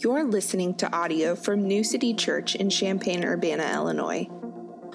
[0.00, 4.28] You're listening to audio from New City Church in Champaign, Urbana, Illinois.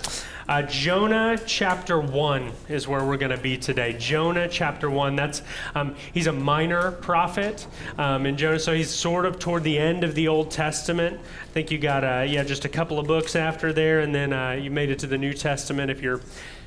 [0.50, 3.96] Uh, Jonah chapter 1 is where we're going to be today.
[3.98, 5.16] Jonah chapter 1.
[5.16, 5.44] That's
[5.76, 7.66] um, He's a minor prophet
[7.98, 11.22] um, in Jonah, so he's sort of toward the end of the Old Testament.
[11.22, 14.34] I think you got, uh, yeah, just a couple of books after there, and then
[14.34, 16.20] uh, you made it to the New Testament if you're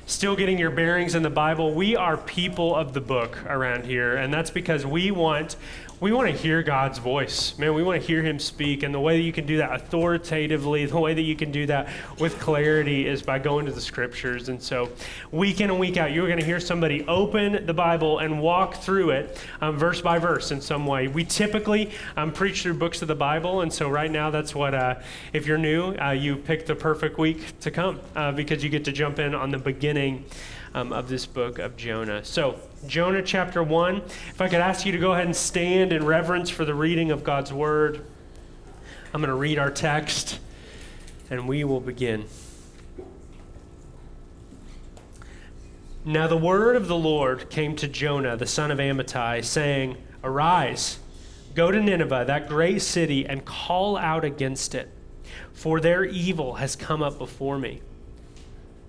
[0.07, 1.73] still getting your bearings in the Bible.
[1.73, 5.57] We are people of the book around here, and that's because we want
[6.01, 7.57] we want to hear God's voice.
[7.57, 8.83] Man, we want to hear Him speak.
[8.83, 11.65] And the way that you can do that authoritatively, the way that you can do
[11.67, 11.87] that
[12.19, 14.49] with clarity is by going to the scriptures.
[14.49, 14.89] And so,
[15.31, 18.75] week in and week out, you're going to hear somebody open the Bible and walk
[18.75, 21.07] through it um, verse by verse in some way.
[21.07, 23.61] We typically um, preach through books of the Bible.
[23.61, 24.95] And so, right now, that's what, uh,
[25.31, 28.83] if you're new, uh, you picked the perfect week to come uh, because you get
[28.85, 30.25] to jump in on the beginning
[30.73, 32.23] um, of this book of Jonah.
[32.25, 33.97] So, Jonah chapter 1.
[33.97, 37.11] If I could ask you to go ahead and stand in reverence for the reading
[37.11, 38.05] of God's word,
[39.13, 40.39] I'm going to read our text
[41.29, 42.25] and we will begin.
[46.03, 50.99] Now, the word of the Lord came to Jonah, the son of Amittai, saying, Arise,
[51.55, 54.91] go to Nineveh, that great city, and call out against it,
[55.51, 57.81] for their evil has come up before me.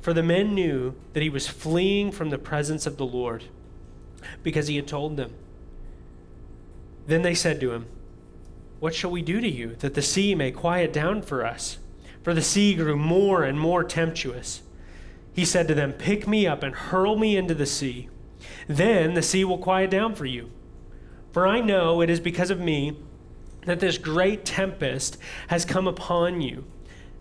[0.00, 3.44] for the men knew that he was fleeing from the presence of the Lord
[4.42, 5.34] because he had told them.
[7.06, 7.86] Then they said to him,
[8.78, 11.78] What shall we do to you that the sea may quiet down for us?
[12.22, 14.62] For the sea grew more and more tempestuous.
[15.34, 18.08] He said to them, Pick me up and hurl me into the sea.
[18.68, 20.50] Then the sea will quiet down for you.
[21.32, 22.96] For I know it is because of me
[23.66, 25.18] that this great tempest
[25.48, 26.64] has come upon you.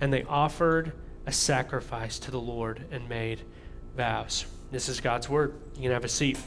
[0.00, 0.92] and they offered
[1.26, 3.40] a sacrifice to the Lord and made
[3.96, 4.46] vows.
[4.70, 5.54] This is God's word.
[5.76, 6.38] You can have a seat.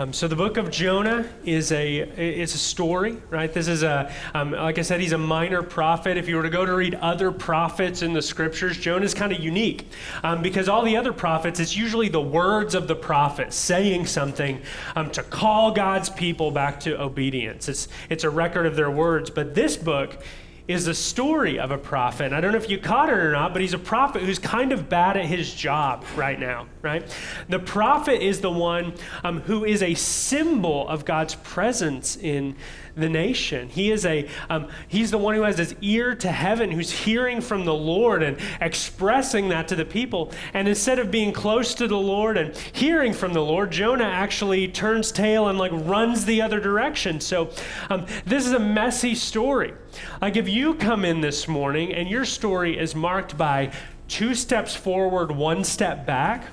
[0.00, 3.52] Um, so the book of Jonah is a it's a story, right?
[3.52, 6.16] This is a um, like I said, he's a minor prophet.
[6.16, 9.32] If you were to go to read other prophets in the scriptures, Jonah is kind
[9.32, 9.88] of unique
[10.22, 14.62] um, because all the other prophets, it's usually the words of the prophet saying something
[14.94, 17.68] um, to call God's people back to obedience.
[17.68, 19.30] It's it's a record of their words.
[19.30, 20.22] But this book
[20.68, 22.30] is the story of a prophet.
[22.30, 24.70] I don't know if you caught it or not, but he's a prophet who's kind
[24.70, 27.02] of bad at his job right now, right?
[27.48, 28.92] The prophet is the one
[29.24, 32.54] um, who is a symbol of God's presence in
[32.98, 33.68] the nation.
[33.68, 37.40] He is a um, he's the one who has his ear to heaven, who's hearing
[37.40, 40.32] from the Lord and expressing that to the people.
[40.52, 44.68] And instead of being close to the Lord and hearing from the Lord, Jonah actually
[44.68, 47.20] turns tail and like runs the other direction.
[47.20, 47.50] So
[47.90, 49.74] um, this is a messy story.
[50.20, 53.72] Like if you come in this morning and your story is marked by
[54.08, 56.46] two steps forward, one step back.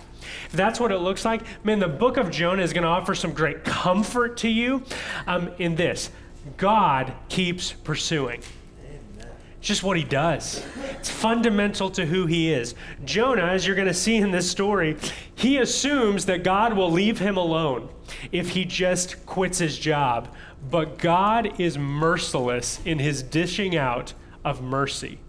[0.52, 3.34] That's what it looks like, man, the book of Jonah is going to offer some
[3.34, 4.84] great comfort to you
[5.28, 6.10] um, in this
[6.58, 8.42] God keeps pursuing.
[9.60, 10.64] It's just what he does.
[10.92, 12.76] It's fundamental to who he is.
[13.04, 14.98] Jonah, as you're going to see in this story,
[15.34, 17.90] he assumes that God will leave him alone
[18.32, 20.28] if he just quits his job.
[20.70, 24.14] But God is merciless in his dishing out
[24.44, 25.20] of mercy.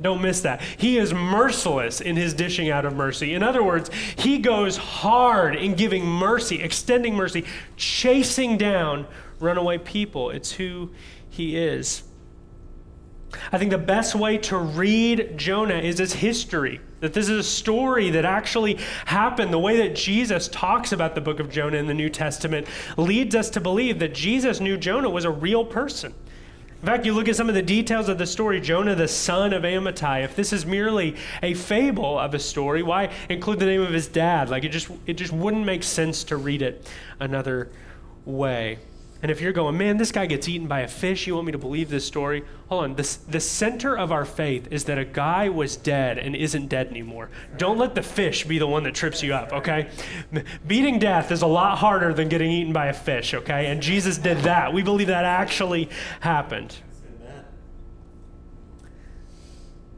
[0.00, 0.60] Don't miss that.
[0.60, 3.34] He is merciless in his dishing out of mercy.
[3.34, 7.44] In other words, he goes hard in giving mercy, extending mercy,
[7.76, 9.06] chasing down
[9.40, 10.30] runaway people.
[10.30, 10.90] It's who
[11.28, 12.04] he is.
[13.52, 16.80] I think the best way to read Jonah is its history.
[17.00, 19.52] That this is a story that actually happened.
[19.52, 22.66] The way that Jesus talks about the book of Jonah in the New Testament
[22.96, 26.14] leads us to believe that Jesus knew Jonah was a real person.
[26.80, 29.54] In fact, you look at some of the details of the story Jonah, the son
[29.54, 30.22] of Amittai.
[30.22, 34.06] If this is merely a fable of a story, why include the name of his
[34.06, 34.50] dad?
[34.50, 36.86] Like it just, it just wouldn't make sense to read it
[37.20, 37.70] another
[38.26, 38.78] way.
[39.24, 41.52] And if you're going, man, this guy gets eaten by a fish, you want me
[41.52, 42.44] to believe this story?
[42.68, 42.94] Hold on.
[42.94, 46.88] This, the center of our faith is that a guy was dead and isn't dead
[46.88, 47.30] anymore.
[47.56, 49.88] Don't let the fish be the one that trips you up, okay?
[50.66, 53.68] Beating death is a lot harder than getting eaten by a fish, okay?
[53.68, 54.74] And Jesus did that.
[54.74, 55.88] We believe that actually
[56.20, 56.76] happened.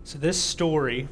[0.04, 1.08] So, this story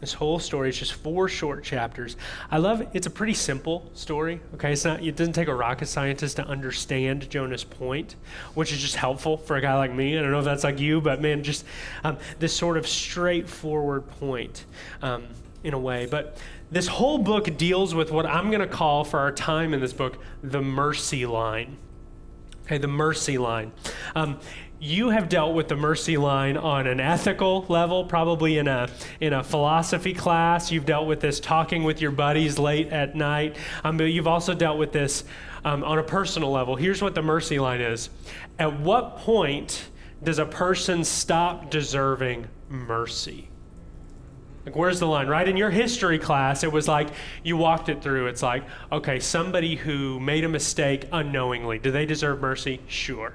[0.00, 2.16] this whole story is just four short chapters.
[2.50, 4.40] I love it's a pretty simple story.
[4.54, 8.16] Okay, it's not it doesn't take a rocket scientist to understand Jonah's point,
[8.54, 10.18] which is just helpful for a guy like me.
[10.18, 11.64] I don't know if that's like you, but man, just
[12.04, 14.66] um, this sort of straightforward point
[15.00, 15.24] um,
[15.64, 16.06] in a way.
[16.06, 16.36] But
[16.70, 19.92] this whole book deals with what I'm going to call for our time in this
[19.92, 21.78] book the mercy line.
[22.66, 23.72] Okay, the mercy line.
[24.16, 24.40] Um,
[24.78, 28.88] you have dealt with the mercy line on an ethical level, probably in a
[29.20, 30.70] in a philosophy class.
[30.70, 33.56] You've dealt with this talking with your buddies late at night.
[33.84, 35.24] Um, but you've also dealt with this
[35.64, 36.76] um, on a personal level.
[36.76, 38.10] Here's what the mercy line is:
[38.58, 39.88] At what point
[40.22, 43.48] does a person stop deserving mercy?
[44.66, 45.28] Like, where's the line?
[45.28, 47.08] Right in your history class, it was like
[47.44, 48.26] you walked it through.
[48.26, 52.80] It's like, okay, somebody who made a mistake unknowingly, do they deserve mercy?
[52.88, 53.32] Sure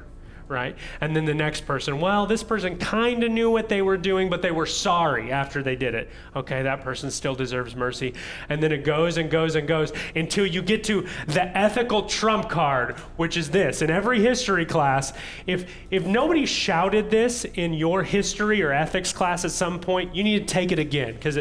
[0.51, 0.75] right?
[1.00, 4.30] And then the next person, well, this person kind of knew what they were doing,
[4.30, 6.09] but they were sorry after they did it.
[6.36, 8.13] Okay, that person still deserves mercy.
[8.50, 12.50] And then it goes and goes and goes until you get to the ethical trump
[12.50, 13.81] card, which is this.
[13.81, 15.13] In every history class,
[15.48, 20.24] if if nobody shouted this in your history or ethics class at some point, you
[20.24, 21.39] need to take it again because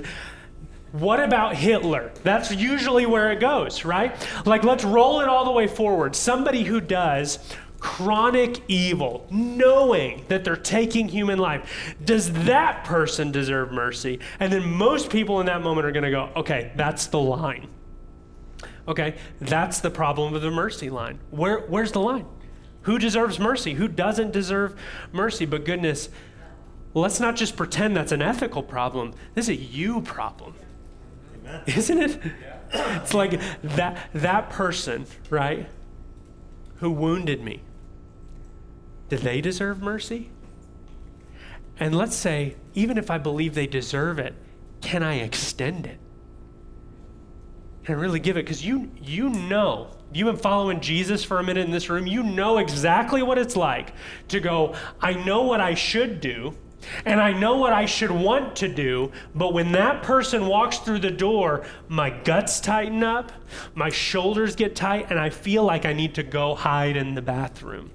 [0.92, 2.10] what about Hitler?
[2.24, 4.14] That's usually where it goes, right?
[4.44, 6.16] Like, let's roll it all the way forward.
[6.16, 7.38] Somebody who does
[7.80, 14.20] chronic evil, knowing that they're taking human life, does that person deserve mercy?
[14.38, 17.68] And then most people in that moment are going to go, okay, that's the line.
[18.86, 21.18] Okay, that's the problem of the mercy line.
[21.30, 22.26] Where, where's the line?
[22.82, 23.74] Who deserves mercy?
[23.74, 24.78] Who doesn't deserve
[25.12, 25.46] mercy?
[25.46, 26.08] But goodness,
[26.94, 29.12] let's not just pretend that's an ethical problem.
[29.34, 30.54] This is a you problem.
[31.40, 31.62] Amen.
[31.66, 32.20] Isn't it?
[32.24, 33.02] Yeah.
[33.02, 35.68] It's like that that person, right?
[36.76, 37.60] Who wounded me,
[39.10, 40.30] do they deserve mercy?
[41.78, 44.34] And let's say, even if I believe they deserve it,
[44.80, 45.98] can I extend it?
[47.84, 48.44] Can I really give it?
[48.44, 52.22] Because you, you know, you've been following Jesus for a minute in this room, you
[52.22, 53.92] know exactly what it's like
[54.28, 56.54] to go, I know what I should do,
[57.04, 61.00] and I know what I should want to do, but when that person walks through
[61.00, 63.32] the door, my guts tighten up,
[63.74, 67.22] my shoulders get tight, and I feel like I need to go hide in the
[67.22, 67.90] bathroom.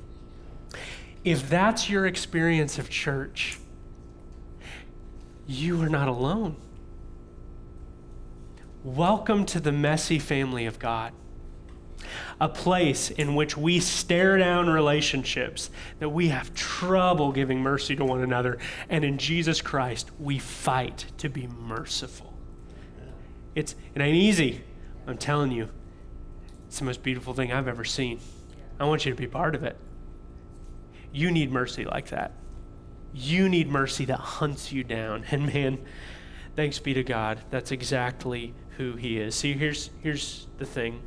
[1.26, 3.58] If that's your experience of church,
[5.48, 6.56] you are not alone.
[8.84, 11.14] Welcome to the messy family of God,
[12.40, 18.06] a place in which we stare down relationships, that we have trouble giving mercy to
[18.06, 22.36] one another, and in Jesus Christ, we fight to be merciful.
[23.56, 24.62] It's, it ain't easy.
[25.08, 25.70] I'm telling you,
[26.68, 28.20] it's the most beautiful thing I've ever seen.
[28.80, 29.76] I want you to be part of it.
[31.16, 32.34] You need mercy like that.
[33.14, 35.24] You need mercy that hunts you down.
[35.32, 35.80] And man,
[36.58, 37.40] thanks be to God.
[37.50, 39.34] That's exactly who he is.
[39.34, 41.02] See, here's, here's the thing.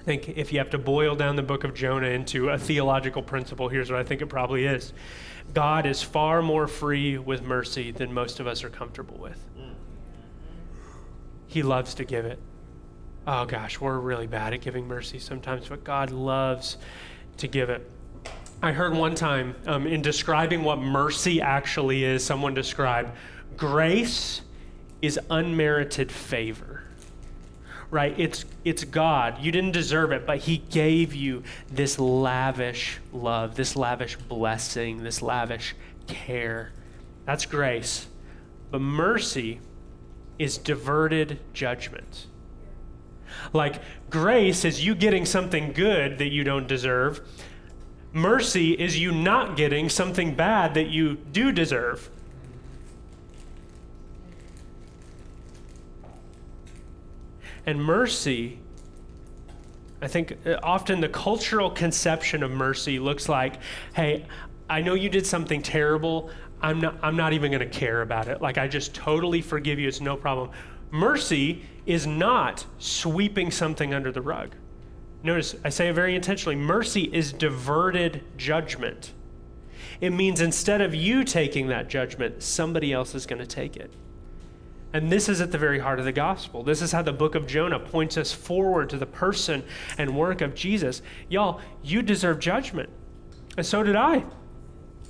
[0.00, 3.22] I think if you have to boil down the book of Jonah into a theological
[3.22, 4.94] principle, here's what I think it probably is
[5.52, 9.44] God is far more free with mercy than most of us are comfortable with.
[11.46, 12.38] He loves to give it.
[13.26, 16.78] Oh gosh, we're really bad at giving mercy sometimes, but God loves
[17.36, 17.90] to give it.
[18.66, 23.10] I heard one time um, in describing what mercy actually is, someone described
[23.56, 24.42] grace
[25.00, 26.82] is unmerited favor.
[27.90, 28.12] Right?
[28.18, 29.38] It's, it's God.
[29.40, 35.22] You didn't deserve it, but He gave you this lavish love, this lavish blessing, this
[35.22, 35.76] lavish
[36.08, 36.72] care.
[37.24, 38.08] That's grace.
[38.72, 39.60] But mercy
[40.40, 42.26] is diverted judgment.
[43.52, 43.80] Like
[44.10, 47.20] grace is you getting something good that you don't deserve.
[48.16, 52.08] Mercy is you not getting something bad that you do deserve.
[57.66, 58.58] And mercy,
[60.00, 63.56] I think uh, often the cultural conception of mercy looks like,
[63.94, 64.24] hey,
[64.70, 66.30] I know you did something terrible.
[66.62, 68.40] I'm not, I'm not even going to care about it.
[68.40, 69.88] Like, I just totally forgive you.
[69.88, 70.52] It's no problem.
[70.90, 74.54] Mercy is not sweeping something under the rug.
[75.26, 79.12] Notice, I say it very intentionally mercy is diverted judgment.
[80.00, 83.90] It means instead of you taking that judgment, somebody else is going to take it.
[84.92, 86.62] And this is at the very heart of the gospel.
[86.62, 89.64] This is how the book of Jonah points us forward to the person
[89.98, 91.02] and work of Jesus.
[91.28, 92.88] Y'all, you deserve judgment.
[93.56, 94.24] And so did I.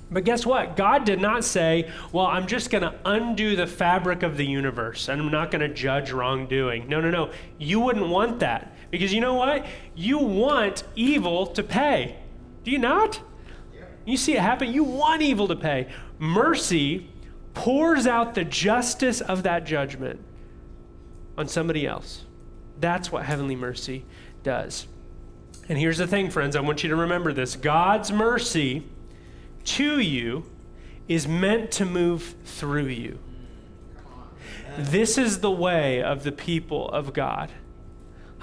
[0.09, 0.75] But guess what?
[0.75, 5.09] God did not say, well, I'm just going to undo the fabric of the universe
[5.09, 6.89] and I'm not going to judge wrongdoing.
[6.89, 7.29] No, no, no.
[7.59, 8.73] You wouldn't want that.
[8.91, 9.65] Because you know what?
[9.95, 12.17] You want evil to pay.
[12.63, 13.19] Do you not?
[14.05, 14.71] You see it happen.
[14.71, 15.87] You want evil to pay.
[16.17, 17.09] Mercy
[17.53, 20.21] pours out the justice of that judgment
[21.37, 22.23] on somebody else.
[22.79, 24.05] That's what heavenly mercy
[24.43, 24.87] does.
[25.67, 26.55] And here's the thing, friends.
[26.55, 28.85] I want you to remember this God's mercy
[29.65, 30.45] to you
[31.07, 33.19] is meant to move through you.
[34.77, 37.51] This is the way of the people of God.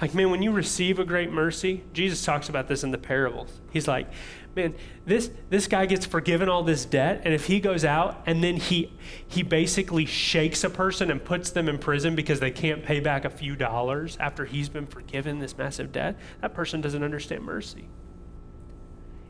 [0.01, 3.61] Like, man, when you receive a great mercy, Jesus talks about this in the parables.
[3.71, 4.07] He's like,
[4.55, 4.73] man,
[5.05, 8.57] this this guy gets forgiven all this debt, and if he goes out and then
[8.57, 8.91] he
[9.27, 13.23] he basically shakes a person and puts them in prison because they can't pay back
[13.23, 17.87] a few dollars after he's been forgiven this massive debt, that person doesn't understand mercy.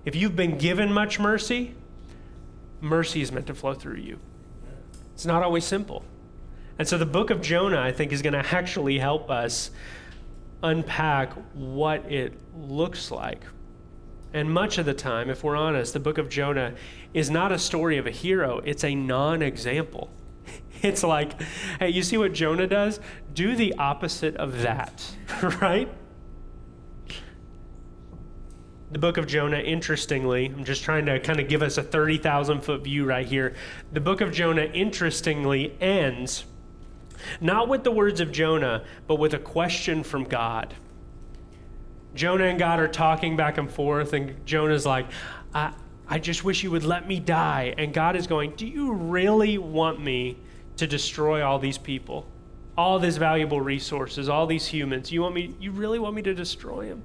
[0.03, 1.75] If you've been given much mercy,
[2.81, 4.19] mercy is meant to flow through you.
[5.13, 6.05] It's not always simple.
[6.77, 9.71] And so the book of Jonah, I think, is going to actually help us
[10.63, 13.43] unpack what it looks like.
[14.33, 16.73] And much of the time, if we're honest, the book of Jonah
[17.13, 20.11] is not a story of a hero, it's a non example.
[20.81, 21.41] It's like,
[21.79, 22.99] hey, you see what Jonah does?
[23.33, 25.15] Do the opposite of that,
[25.61, 25.89] right?
[28.91, 32.61] The book of Jonah, interestingly, I'm just trying to kind of give us a 30,000
[32.61, 33.55] foot view right here.
[33.93, 36.45] The book of Jonah, interestingly, ends
[37.41, 40.73] not with the words of Jonah, but with a question from God.
[42.15, 45.05] Jonah and God are talking back and forth, and Jonah's like,
[45.53, 45.73] I,
[46.07, 47.73] I just wish you would let me die.
[47.77, 50.37] And God is going, Do you really want me
[50.77, 52.25] to destroy all these people?
[52.77, 55.11] All these valuable resources, all these humans.
[55.11, 57.03] You want me you really want me to destroy them?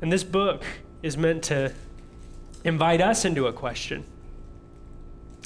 [0.00, 0.64] And this book
[1.02, 1.72] is meant to
[2.64, 4.04] invite us into a question.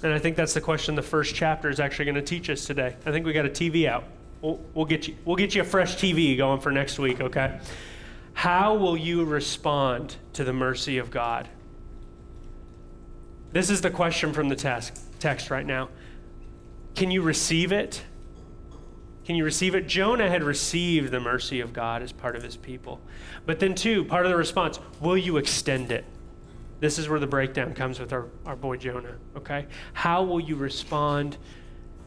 [0.02, 2.64] And I think that's the question the first chapter is actually going to teach us
[2.64, 2.96] today.
[3.04, 4.04] I think we got a TV out.
[4.40, 7.60] We'll, we'll, get you, we'll get you a fresh TV going for next week, okay?
[8.32, 11.48] How will you respond to the mercy of God?
[13.52, 15.90] This is the question from the text, text right now.
[16.94, 18.02] Can you receive it?
[19.24, 19.86] Can you receive it?
[19.86, 23.00] Jonah had received the mercy of God as part of his people.
[23.44, 26.04] But then, two, part of the response, will you extend it?
[26.80, 29.66] This is where the breakdown comes with our, our boy Jonah, okay?
[29.92, 31.36] How will you respond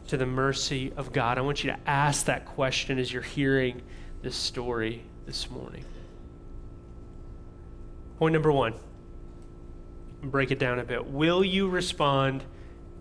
[0.08, 1.38] to the mercy of God?
[1.38, 3.80] I want you to ask that question as you're hearing
[4.22, 5.84] this story this morning.
[8.18, 8.74] Point number one
[10.22, 11.06] break it down a bit.
[11.06, 12.42] Will you respond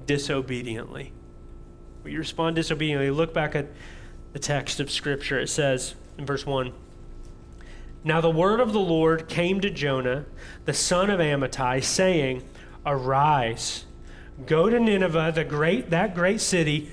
[0.05, 1.13] disobediently?
[2.03, 3.09] Will you respond disobediently?
[3.11, 3.67] Look back at
[4.33, 5.39] the text of Scripture.
[5.39, 6.73] It says in verse 1
[8.03, 10.25] now the word of the Lord came to Jonah,
[10.65, 12.43] the son of Amittai, saying,
[12.85, 13.85] Arise,
[14.45, 16.91] go to Nineveh, the great, that great city,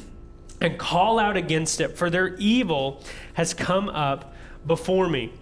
[0.60, 3.02] and call out against it, for their evil
[3.34, 4.34] has come up
[4.66, 5.32] before me.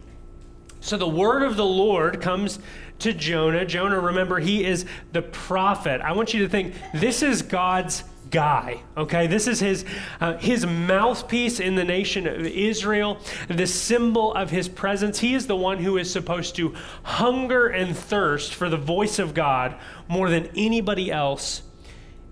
[0.81, 2.59] So the word of the Lord comes
[3.01, 3.65] to Jonah.
[3.65, 6.01] Jonah, remember, he is the prophet.
[6.01, 9.85] I want you to think this is God's guy okay this is his
[10.21, 15.47] uh, his mouthpiece in the nation of israel the symbol of his presence he is
[15.47, 19.75] the one who is supposed to hunger and thirst for the voice of god
[20.09, 21.63] more than anybody else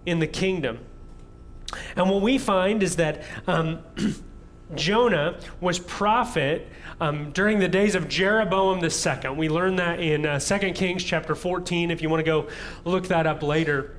[0.06, 0.78] in the kingdom
[1.96, 3.80] and what we find is that um,
[4.74, 6.68] Jonah was prophet
[7.00, 9.30] um, during the days of Jeroboam II.
[9.30, 12.48] We learn that in uh, 2 Kings chapter 14, if you want to go
[12.84, 13.96] look that up later.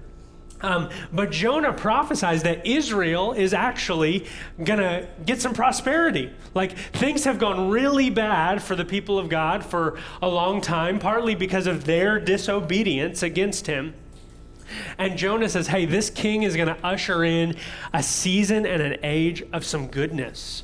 [0.64, 4.28] Um, but Jonah prophesies that Israel is actually
[4.64, 6.32] going to get some prosperity.
[6.54, 11.00] Like things have gone really bad for the people of God for a long time,
[11.00, 13.94] partly because of their disobedience against him.
[14.98, 17.56] And Jonah says, Hey, this king is going to usher in
[17.94, 20.64] a season and an age of some goodness.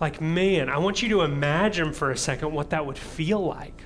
[0.00, 3.83] Like, man, I want you to imagine for a second what that would feel like.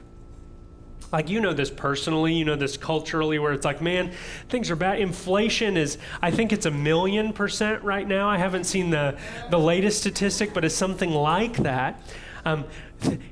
[1.12, 4.12] Like, you know this personally, you know this culturally, where it's like, man,
[4.48, 5.00] things are bad.
[5.00, 8.28] Inflation is, I think it's a million percent right now.
[8.28, 9.18] I haven't seen the,
[9.50, 12.00] the latest statistic, but it's something like that.
[12.44, 12.64] Um,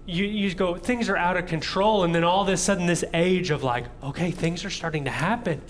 [0.06, 2.04] you, you go, things are out of control.
[2.04, 5.10] And then all of a sudden, this age of like, okay, things are starting to
[5.10, 5.60] happen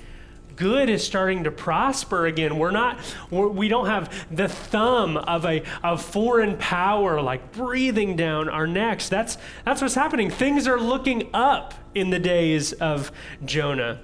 [0.57, 2.59] good is starting to prosper again.
[2.59, 2.99] We're not,
[3.31, 8.67] we're, we don't have the thumb of a of foreign power like breathing down our
[8.67, 9.09] necks.
[9.09, 10.31] That's, that's what's happening.
[10.31, 13.13] Things are looking up in the days of
[13.45, 14.01] Jonah.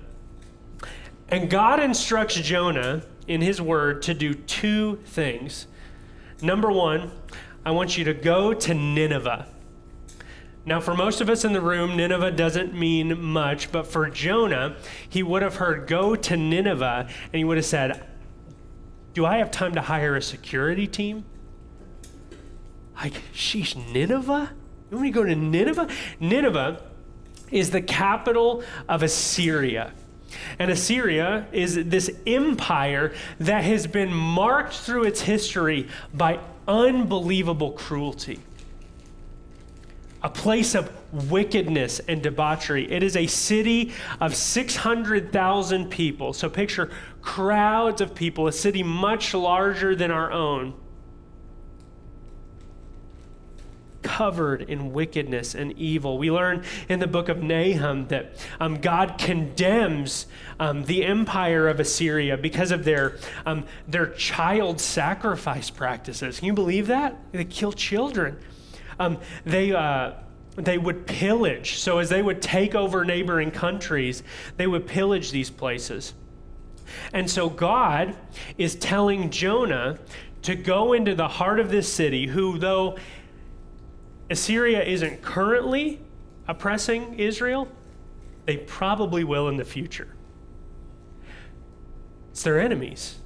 [1.28, 5.66] And God instructs Jonah in his word to do two things.
[6.42, 7.10] Number one,
[7.64, 9.46] I want you to go to Nineveh.
[10.64, 14.76] Now, for most of us in the room, Nineveh doesn't mean much, but for Jonah,
[15.08, 18.06] he would have heard, Go to Nineveh, and he would have said,
[19.12, 21.24] Do I have time to hire a security team?
[22.94, 24.52] Like, sheesh, Nineveh?
[24.90, 25.88] You want me to go to Nineveh?
[26.20, 26.80] Nineveh
[27.50, 29.92] is the capital of Assyria.
[30.60, 36.38] And Assyria is this empire that has been marked through its history by
[36.68, 38.38] unbelievable cruelty
[40.22, 40.90] a place of
[41.30, 42.90] wickedness and debauchery.
[42.90, 46.32] It is a city of 600,000 people.
[46.32, 50.74] So picture crowds of people, a city much larger than our own,
[54.02, 56.18] covered in wickedness and evil.
[56.18, 60.26] We learn in the book of Nahum that um, God condemns
[60.58, 66.38] um, the empire of Assyria because of their, um, their child sacrifice practices.
[66.38, 67.16] Can you believe that?
[67.32, 68.38] They kill children.
[68.98, 70.12] Um, they, uh,
[70.56, 71.78] they would pillage.
[71.78, 74.22] So, as they would take over neighboring countries,
[74.56, 76.14] they would pillage these places.
[77.12, 78.14] And so, God
[78.58, 79.98] is telling Jonah
[80.42, 82.98] to go into the heart of this city, who, though
[84.28, 86.00] Assyria isn't currently
[86.48, 87.68] oppressing Israel,
[88.44, 90.08] they probably will in the future.
[92.32, 93.18] It's their enemies.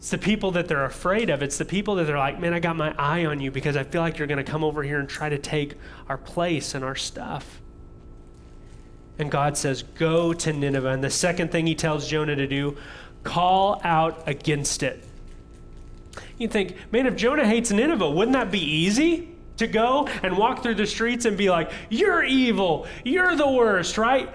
[0.00, 1.42] It's the people that they're afraid of.
[1.42, 3.84] It's the people that they're like, man, I got my eye on you because I
[3.84, 5.74] feel like you're going to come over here and try to take
[6.08, 7.60] our place and our stuff.
[9.18, 10.88] And God says, go to Nineveh.
[10.88, 12.78] And the second thing he tells Jonah to do,
[13.24, 15.04] call out against it.
[16.38, 19.28] You think, man, if Jonah hates Nineveh, wouldn't that be easy?
[19.58, 23.98] To go and walk through the streets and be like, you're evil, you're the worst,
[23.98, 24.30] right?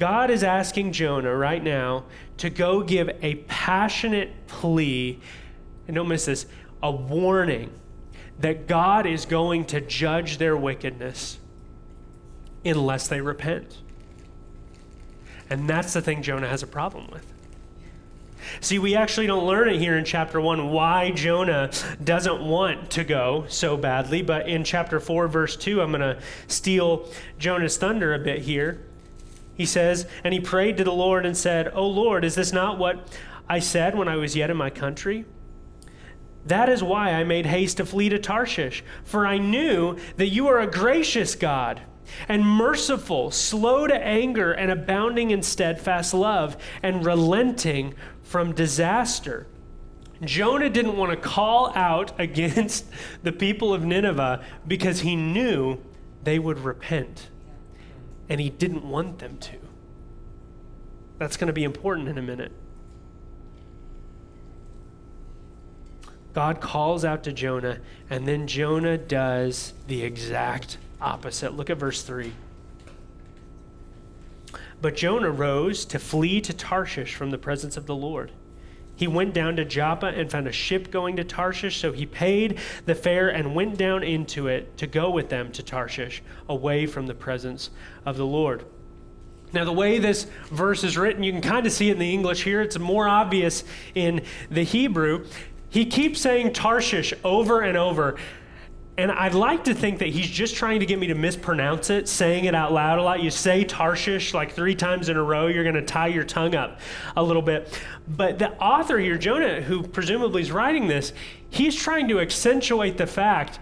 [0.00, 2.04] God is asking Jonah right now
[2.38, 5.20] to go give a passionate plea,
[5.86, 6.46] and don't miss this,
[6.82, 7.70] a warning
[8.38, 11.38] that God is going to judge their wickedness
[12.64, 13.76] unless they repent.
[15.50, 17.30] And that's the thing Jonah has a problem with.
[18.62, 21.70] See, we actually don't learn it here in chapter 1 why Jonah
[22.02, 26.18] doesn't want to go so badly, but in chapter 4, verse 2, I'm going to
[26.46, 27.06] steal
[27.38, 28.86] Jonah's thunder a bit here.
[29.60, 32.78] He says, And he prayed to the Lord and said, O Lord, is this not
[32.78, 33.06] what
[33.46, 35.26] I said when I was yet in my country?
[36.46, 40.48] That is why I made haste to flee to Tarshish, for I knew that you
[40.48, 41.82] are a gracious God
[42.26, 47.92] and merciful, slow to anger, and abounding in steadfast love, and relenting
[48.22, 49.46] from disaster.
[50.22, 52.86] Jonah didn't want to call out against
[53.22, 55.76] the people of Nineveh because he knew
[56.24, 57.28] they would repent
[58.30, 59.56] and he didn't want them to.
[61.18, 62.52] That's going to be important in a minute.
[66.32, 71.54] God calls out to Jonah, and then Jonah does the exact opposite.
[71.54, 72.32] Look at verse 3.
[74.80, 78.30] But Jonah rose to flee to Tarshish from the presence of the Lord.
[79.00, 82.58] He went down to Joppa and found a ship going to Tarshish, so he paid
[82.84, 87.06] the fare and went down into it to go with them to Tarshish, away from
[87.06, 87.70] the presence
[88.04, 88.62] of the Lord.
[89.54, 92.12] Now, the way this verse is written, you can kind of see it in the
[92.12, 92.60] English here.
[92.60, 95.24] It's more obvious in the Hebrew.
[95.70, 98.16] He keeps saying Tarshish over and over.
[99.00, 102.06] And I'd like to think that he's just trying to get me to mispronounce it,
[102.06, 103.22] saying it out loud a lot.
[103.22, 106.54] You say Tarshish like three times in a row, you're going to tie your tongue
[106.54, 106.80] up
[107.16, 107.80] a little bit.
[108.06, 111.14] But the author here, Jonah, who presumably is writing this,
[111.48, 113.58] he's trying to accentuate the fact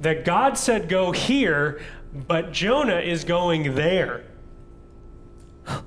[0.00, 1.80] that God said go here,
[2.12, 4.24] but Jonah is going there.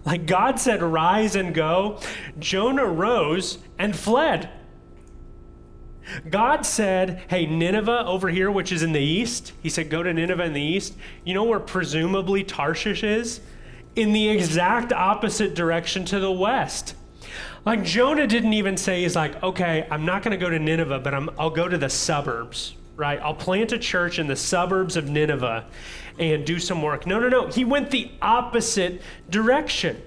[0.06, 2.00] Like God said, rise and go.
[2.40, 4.50] Jonah rose and fled.
[6.30, 10.14] God said, Hey, Nineveh over here, which is in the east, he said, Go to
[10.14, 10.96] Nineveh in the east.
[11.24, 13.40] You know where presumably Tarshish is?
[13.96, 16.96] In the exact opposite direction to the west.
[17.66, 21.00] Like Jonah didn't even say, He's like, Okay, I'm not going to go to Nineveh,
[21.00, 23.20] but I'm, I'll go to the suburbs, right?
[23.20, 25.66] I'll plant a church in the suburbs of Nineveh
[26.20, 27.08] and do some work.
[27.08, 27.48] No, no, no.
[27.48, 30.02] He went the opposite direction.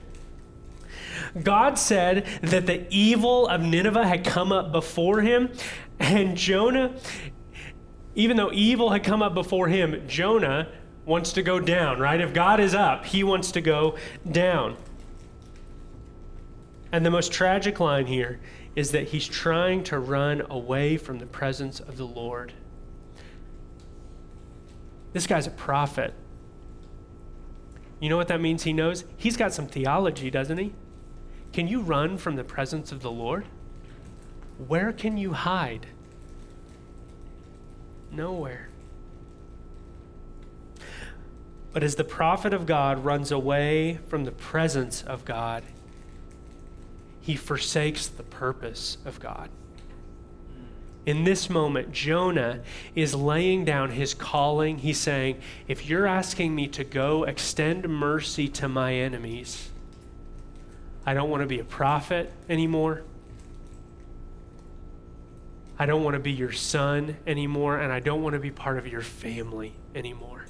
[1.43, 5.51] God said that the evil of Nineveh had come up before him,
[5.99, 6.95] and Jonah,
[8.15, 10.69] even though evil had come up before him, Jonah
[11.05, 12.21] wants to go down, right?
[12.21, 13.97] If God is up, he wants to go
[14.31, 14.77] down.
[16.93, 18.41] And the most tragic line here
[18.75, 22.53] is that he's trying to run away from the presence of the Lord.
[25.13, 26.13] This guy's a prophet.
[28.01, 29.05] You know what that means he knows?
[29.17, 30.75] He's got some theology, doesn't he?
[31.53, 33.47] Can you run from the presence of the Lord?
[34.59, 35.87] Where can you hide?
[38.11, 38.69] Nowhere.
[41.73, 45.63] But as the prophet of God runs away from the presence of God,
[47.21, 49.51] he forsakes the purpose of God.
[51.05, 52.61] In this moment, Jonah
[52.95, 54.79] is laying down his calling.
[54.79, 59.71] He's saying, If you're asking me to go extend mercy to my enemies,
[61.05, 63.03] I don't want to be a prophet anymore.
[65.79, 68.79] I don't want to be your son anymore, and I don't want to be part
[68.79, 70.47] of your family anymore.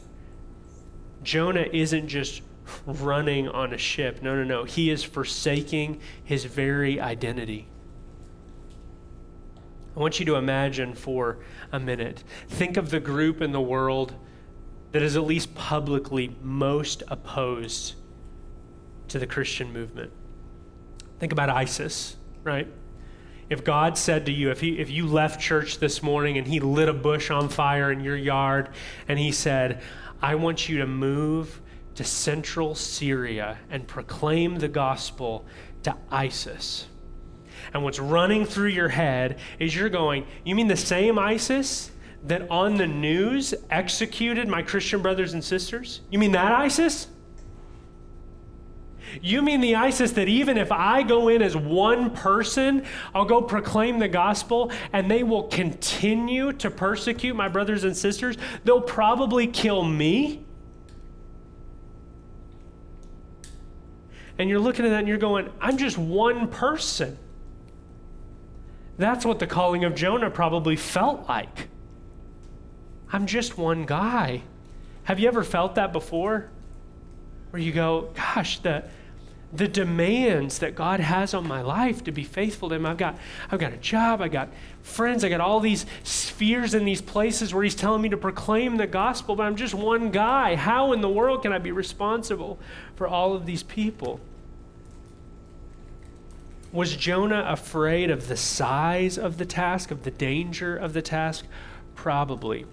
[1.22, 2.42] Jonah isn't just
[2.86, 4.22] running on a ship.
[4.22, 4.64] No, no, no.
[4.64, 7.66] He is forsaking his very identity.
[9.96, 11.38] I want you to imagine for
[11.72, 12.22] a minute.
[12.48, 14.14] Think of the group in the world
[14.92, 17.94] that is at least publicly most opposed
[19.08, 20.12] to the Christian movement.
[21.18, 22.68] Think about ISIS, right?
[23.48, 26.58] If God said to you, if, he, if you left church this morning and He
[26.58, 28.70] lit a bush on fire in your yard
[29.06, 29.82] and He said,
[30.20, 31.60] I want you to move
[31.94, 35.46] to central Syria and proclaim the gospel
[35.84, 36.86] to ISIS.
[37.72, 41.90] And what's running through your head is you're going, You mean the same ISIS
[42.24, 46.00] that on the news executed my Christian brothers and sisters?
[46.10, 47.06] You mean that ISIS?
[49.22, 53.40] You mean the ISIS that even if I go in as one person, I'll go
[53.42, 58.36] proclaim the gospel and they will continue to persecute my brothers and sisters?
[58.64, 60.44] They'll probably kill me.
[64.38, 67.18] And you're looking at that and you're going, I'm just one person.
[68.98, 71.68] That's what the calling of Jonah probably felt like.
[73.12, 74.42] I'm just one guy.
[75.04, 76.50] Have you ever felt that before?
[77.56, 78.84] Where you go, gosh, the,
[79.50, 82.84] the demands that God has on my life to be faithful to Him.
[82.84, 83.16] I've got,
[83.50, 84.50] I've got a job, I got
[84.82, 88.76] friends, I got all these spheres in these places where He's telling me to proclaim
[88.76, 90.54] the gospel, but I'm just one guy.
[90.54, 92.58] How in the world can I be responsible
[92.94, 94.20] for all of these people?
[96.74, 101.46] Was Jonah afraid of the size of the task, of the danger of the task?
[101.94, 102.66] Probably.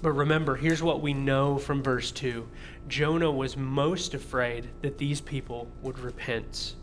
[0.00, 2.46] But remember, here's what we know from verse 2
[2.88, 6.74] Jonah was most afraid that these people would repent.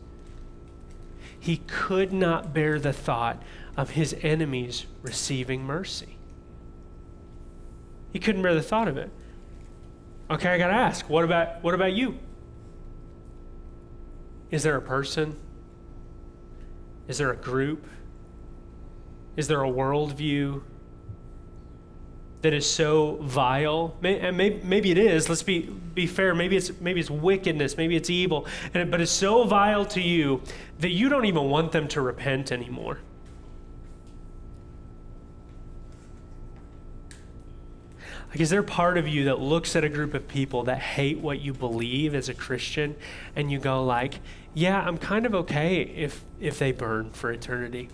[1.40, 3.42] He could not bear the thought
[3.76, 6.18] of his enemies receiving mercy.
[8.14, 9.10] He couldn't bear the thought of it.
[10.30, 12.18] Okay, I got to ask, what about what about you?
[14.50, 15.36] Is there a person?
[17.08, 17.86] Is there a group?
[19.36, 20.62] Is there a worldview
[22.46, 23.98] that is so vile.
[24.04, 25.30] And maybe, it is.
[25.30, 26.36] Let's be, be fair.
[26.36, 27.76] Maybe it's, maybe it's wickedness.
[27.76, 28.46] Maybe it's evil.
[28.76, 30.44] And, but it's so vile to you
[30.78, 33.00] that you don't even want them to repent anymore.
[38.30, 41.18] Like, is there part of you that looks at a group of people that hate
[41.18, 42.96] what you believe as a Christian
[43.36, 44.20] and you go, like,
[44.54, 47.90] yeah, I'm kind of okay if, if they burn for eternity?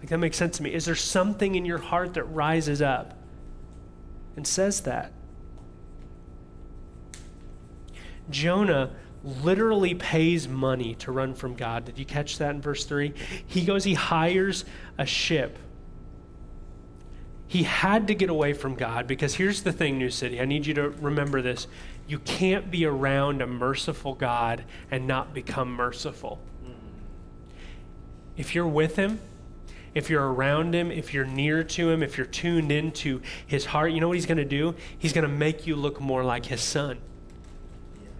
[0.00, 0.74] Like, that makes sense to me.
[0.74, 3.15] Is there something in your heart that rises up
[4.36, 5.12] and says that?
[8.30, 8.90] Jonah
[9.24, 11.84] literally pays money to run from God.
[11.84, 13.12] Did you catch that in verse 3?
[13.46, 14.64] He goes, he hires
[14.98, 15.58] a ship.
[17.48, 20.40] He had to get away from God because here's the thing, New City.
[20.40, 21.66] I need you to remember this.
[22.08, 26.40] You can't be around a merciful God and not become merciful.
[28.36, 29.20] If you're with Him,
[29.96, 33.92] if you're around Him, if you're near to Him, if you're tuned into His heart,
[33.92, 34.74] you know what He's going to do?
[34.98, 36.98] He's going to make you look more like His Son.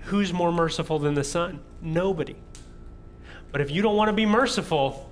[0.04, 1.60] Who's more merciful than the Son?
[1.82, 2.36] Nobody.
[3.52, 5.10] But if you don't want to be merciful,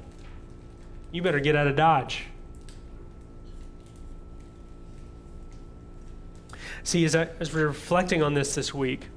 [1.12, 2.24] you better get out of Dodge.
[6.82, 9.08] See, as, I, as we're reflecting on this this week,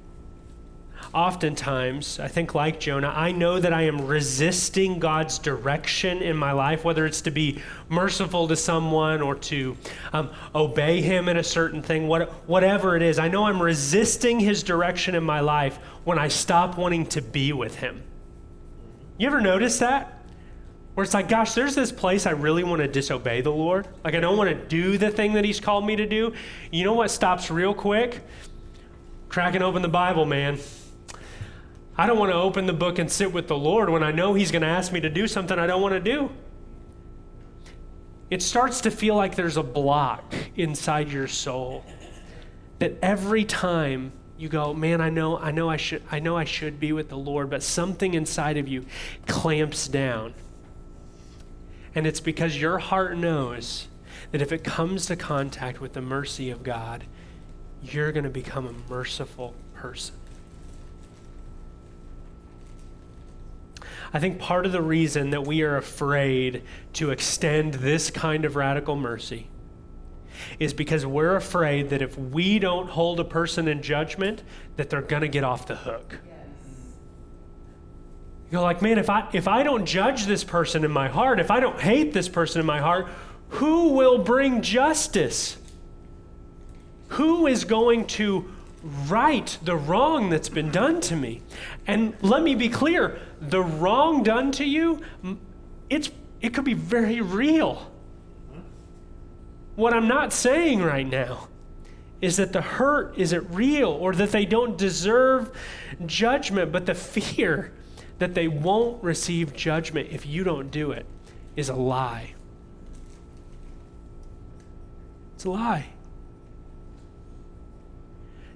[1.14, 6.52] oftentimes, I think like Jonah, I know that I am resisting God's direction in my
[6.52, 9.76] life, whether it's to be merciful to someone or to
[10.12, 13.18] um, obey Him in a certain thing, what, whatever it is.
[13.18, 17.52] I know I'm resisting His direction in my life when I stop wanting to be
[17.52, 18.02] with Him.
[19.18, 20.14] You ever notice that?
[20.94, 23.86] Where it's like, gosh, there's this place I really want to disobey the Lord.
[24.04, 26.32] Like, I don't want to do the thing that He's called me to do.
[26.70, 28.20] You know what stops real quick?
[29.28, 30.58] Cracking open the Bible, man.
[31.98, 34.34] I don't want to open the book and sit with the Lord when I know
[34.34, 36.30] He's going to ask me to do something I don't want to do.
[38.30, 41.84] It starts to feel like there's a block inside your soul
[42.78, 46.44] that every time you go, man, I know, I know I should, I know I
[46.44, 48.86] should be with the Lord, but something inside of you
[49.26, 50.34] clamps down.
[51.94, 53.88] And it's because your heart knows
[54.30, 57.04] that if it comes to contact with the mercy of God,
[57.82, 60.14] you're going to become a merciful person.
[64.12, 66.62] I think part of the reason that we are afraid
[66.94, 69.48] to extend this kind of radical mercy
[70.58, 74.42] is because we're afraid that if we don't hold a person in judgment,
[74.76, 76.18] that they're going to get off the hook.
[78.50, 81.50] You're like, man, if I if I don't judge this person in my heart, if
[81.50, 83.08] I don't hate this person in my heart,
[83.50, 85.58] who will bring justice?
[87.08, 88.50] Who is going to
[89.06, 91.42] right the wrong that's been done to me?
[91.86, 95.00] And let me be clear, the wrong done to you,
[95.88, 97.90] it's, it could be very real.
[99.76, 101.48] What I'm not saying right now
[102.20, 105.52] is that the hurt isn't real or that they don't deserve
[106.04, 107.72] judgment, but the fear
[108.18, 111.06] that they won't receive judgment if you don't do it
[111.54, 112.34] is a lie.
[115.36, 115.86] It's a lie.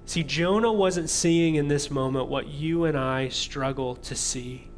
[0.07, 4.72] See, Jonah wasn't seeing in this moment what you and I struggle to see.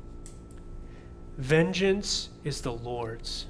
[1.37, 3.47] Vengeance is the Lord's.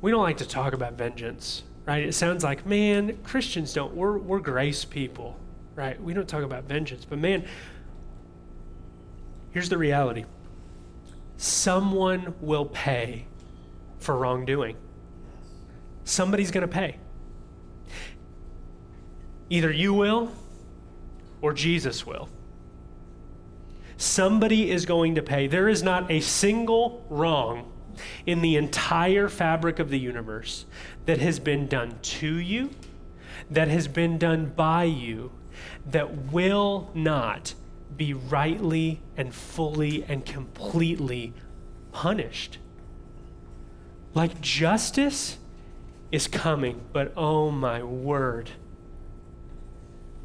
[0.00, 2.04] We don't like to talk about vengeance, right?
[2.04, 3.94] It sounds like, man, Christians don't.
[3.94, 5.36] We're, we're grace people,
[5.74, 6.00] right?
[6.00, 7.04] We don't talk about vengeance.
[7.04, 7.44] But man,
[9.50, 10.24] here's the reality
[11.36, 13.24] someone will pay
[13.98, 14.76] for wrongdoing.
[16.04, 16.96] Somebody's going to pay.
[19.50, 20.30] Either you will
[21.40, 22.28] or Jesus will.
[23.98, 25.48] Somebody is going to pay.
[25.48, 27.70] There is not a single wrong
[28.24, 30.66] in the entire fabric of the universe
[31.06, 32.70] that has been done to you,
[33.50, 35.32] that has been done by you,
[35.84, 37.54] that will not
[37.96, 41.34] be rightly and fully and completely
[41.90, 42.58] punished.
[44.14, 45.38] Like justice
[46.12, 48.52] is coming, but oh my word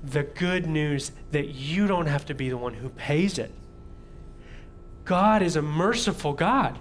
[0.03, 3.51] the good news that you don't have to be the one who pays it.
[5.05, 6.79] God is a merciful God.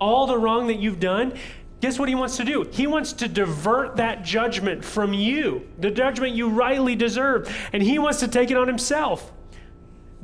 [0.00, 1.34] All the wrong that you've done,
[1.80, 2.68] guess what He wants to do?
[2.70, 7.98] He wants to divert that judgment from you, the judgment you rightly deserve, and He
[7.98, 9.32] wants to take it on Himself.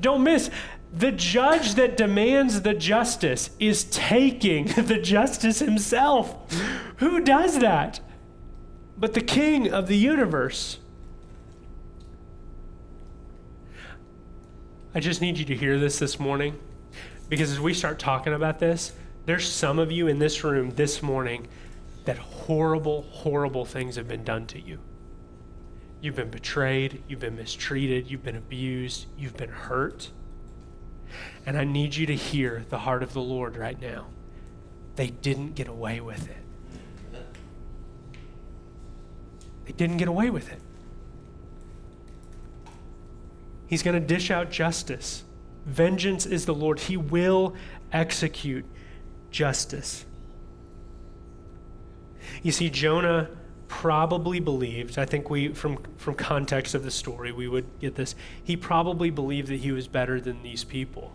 [0.01, 0.51] Don't miss.
[0.93, 6.37] The judge that demands the justice is taking the justice himself.
[6.99, 8.01] Who does that?
[8.97, 10.79] But the king of the universe.
[14.97, 16.57] I just need you to hear this this morning
[17.29, 18.93] because as we start talking about this,
[19.27, 21.49] there's some of you in this room this morning
[22.05, 24.79] that horrible, horrible things have been done to you.
[26.01, 30.11] You've been betrayed, you've been mistreated, you've been abused, you've been hurt.
[31.45, 34.07] And I need you to hear the heart of the Lord right now.
[34.95, 37.25] They didn't get away with it.
[39.65, 40.61] They didn't get away with it.
[43.67, 45.25] He's going to dish out justice.
[45.67, 46.81] Vengeance is the Lord.
[46.81, 47.55] He will
[47.93, 48.65] execute
[49.31, 50.05] justice.
[52.43, 53.31] You see, Jonah
[53.69, 58.15] probably believed, I think we, from, from context of the story, we would get this.
[58.43, 61.13] He probably believed that he was better than these people.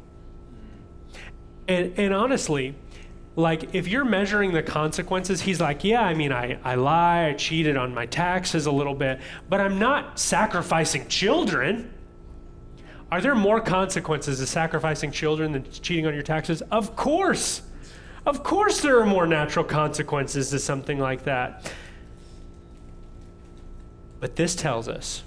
[1.67, 2.75] And, and honestly,
[3.35, 7.33] like if you're measuring the consequences, he's like, yeah, I mean, I, I lie, I
[7.33, 11.93] cheated on my taxes a little bit, but I'm not sacrificing children.
[13.11, 16.61] Are there more consequences to sacrificing children than cheating on your taxes?
[16.71, 17.63] Of course.
[18.25, 21.71] Of course, there are more natural consequences to something like that.
[24.19, 25.23] But this tells us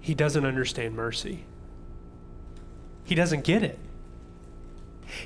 [0.00, 1.44] he doesn't understand mercy.
[3.04, 3.78] He doesn't get it.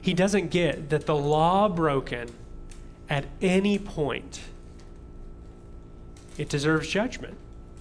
[0.01, 2.31] He doesn't get that the law broken
[3.09, 4.41] at any point
[6.37, 7.37] it deserves judgment.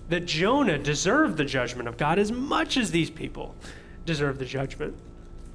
[0.09, 3.55] That Jonah deserved the judgment of God as much as these people
[4.05, 4.95] deserve the judgment.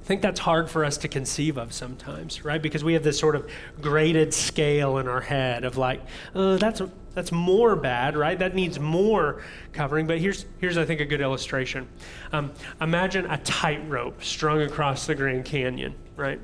[0.03, 2.61] I think that's hard for us to conceive of sometimes, right?
[2.61, 3.49] Because we have this sort of
[3.81, 6.01] graded scale in our head of like,
[6.35, 6.81] oh, that's
[7.15, 8.37] that's more bad, right?
[8.37, 10.05] That needs more covering.
[10.05, 11.87] But here's here's I think a good illustration.
[12.33, 16.41] Um, imagine a tightrope strung across the Grand Canyon, right?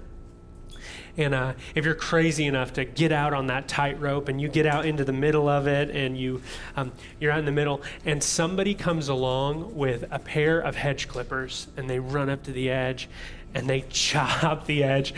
[1.19, 4.65] And uh, if you're crazy enough to get out on that tightrope and you get
[4.65, 6.41] out into the middle of it and you,
[6.77, 11.09] um, you're out in the middle, and somebody comes along with a pair of hedge
[11.09, 13.09] clippers and they run up to the edge
[13.53, 15.13] and they chop the edge,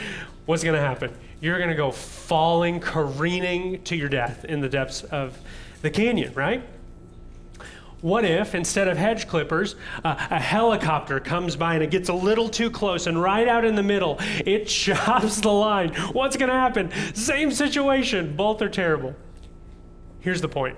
[0.48, 1.16] what's going to happen?
[1.40, 5.38] You're going to go falling, careening to your death in the depths of
[5.84, 6.64] the canyon, right?
[8.02, 12.14] What if, instead of hedge clippers, uh, a helicopter comes by and it gets a
[12.14, 15.94] little too close, and right out in the middle, it chops the line?
[16.12, 16.92] What's going to happen?
[17.14, 18.36] Same situation.
[18.36, 19.16] Both are terrible.
[20.20, 20.78] Here's the point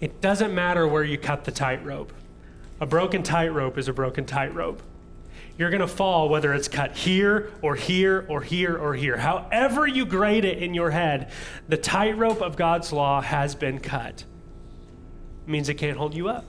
[0.00, 2.12] it doesn't matter where you cut the tightrope.
[2.80, 4.82] A broken tightrope is a broken tightrope
[5.60, 9.18] you're going to fall whether it's cut here or here or here or here.
[9.18, 11.30] However, you grade it in your head,
[11.68, 14.24] the tightrope of God's law has been cut.
[15.50, 16.44] Means it can't hold you up.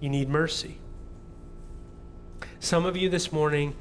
[0.00, 0.78] You need mercy.
[2.60, 3.74] Some of you this morning,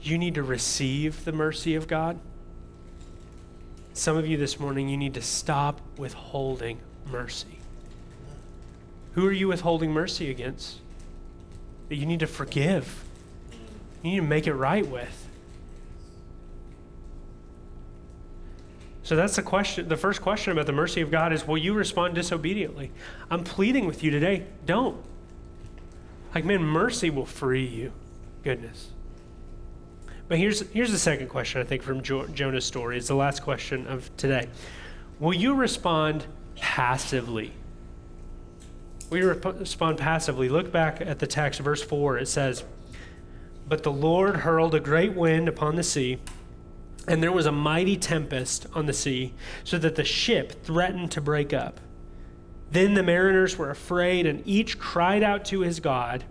[0.00, 2.18] you need to receive the mercy of God.
[3.92, 6.80] Some of you this morning, you need to stop withholding
[7.10, 7.58] mercy.
[9.12, 10.78] Who are you withholding mercy against?
[11.92, 13.04] that you need to forgive.
[14.02, 15.21] You need to make it right with.
[19.12, 19.90] So that's the question.
[19.90, 22.90] The first question about the mercy of God is will you respond disobediently?
[23.30, 24.46] I'm pleading with you today.
[24.64, 25.04] Don't.
[26.34, 27.92] Like, man, mercy will free you.
[28.42, 28.88] Goodness.
[30.28, 32.96] But here's, here's the second question, I think, from jo- Jonah's story.
[32.96, 34.48] It's the last question of today.
[35.20, 36.24] Will you respond
[36.56, 37.52] passively
[39.10, 40.48] we respond passively.
[40.48, 42.16] Look back at the text, verse 4.
[42.16, 42.64] It says,
[43.68, 46.16] But the Lord hurled a great wind upon the sea,
[47.08, 49.34] and there was a mighty tempest on the sea,
[49.64, 51.80] so that the ship threatened to break up.
[52.70, 56.24] Then the mariners were afraid, and each cried out to his God,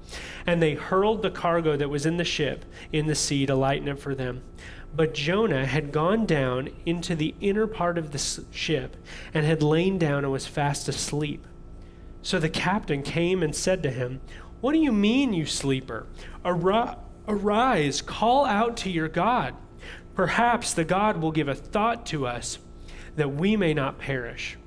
[0.47, 3.87] and they hurled the cargo that was in the ship in the sea to lighten
[3.87, 4.41] it for them.
[4.95, 8.97] But Jonah had gone down into the inner part of the ship
[9.33, 11.45] and had lain down and was fast asleep.
[12.23, 14.19] So the captain came and said to him,
[14.59, 16.07] What do you mean, you sleeper?
[16.43, 19.55] Arise, call out to your God.
[20.15, 22.59] Perhaps the God will give a thought to us
[23.15, 24.57] that we may not perish.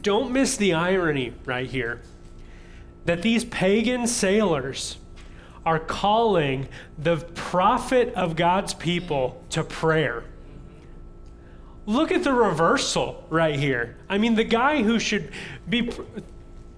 [0.00, 2.00] Don't miss the irony right here
[3.04, 4.96] that these pagan sailors
[5.66, 10.24] are calling the prophet of God's people to prayer.
[11.84, 13.96] Look at the reversal right here.
[14.08, 15.32] I mean, the guy who should
[15.68, 15.90] be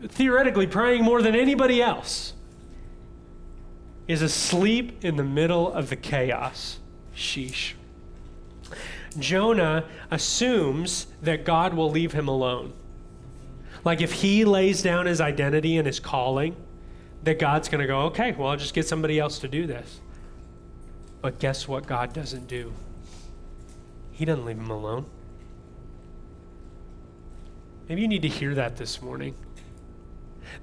[0.08, 2.34] theoretically praying more than anybody else,
[4.06, 6.78] is asleep in the middle of the chaos.
[7.14, 7.74] Sheesh.
[9.18, 12.72] Jonah assumes that God will leave him alone.
[13.84, 16.56] Like if he lays down his identity and his calling,
[17.22, 20.00] that God's going to go, okay, well, I'll just get somebody else to do this.
[21.22, 22.72] But guess what God doesn't do?
[24.12, 25.06] He doesn't leave him alone.
[27.88, 29.34] Maybe you need to hear that this morning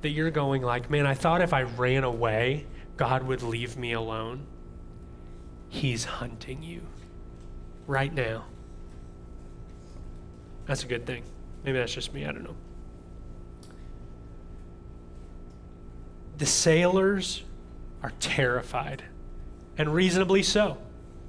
[0.02, 2.66] that you're going like, man, I thought if I ran away,
[2.98, 4.46] God would leave me alone.
[5.74, 6.82] He's hunting you
[7.88, 8.44] right now.
[10.66, 11.24] That's a good thing.
[11.64, 12.26] Maybe that's just me.
[12.26, 12.56] I don't know.
[16.38, 17.44] The sailors
[18.04, 19.04] are terrified,
[19.78, 20.78] and reasonably so.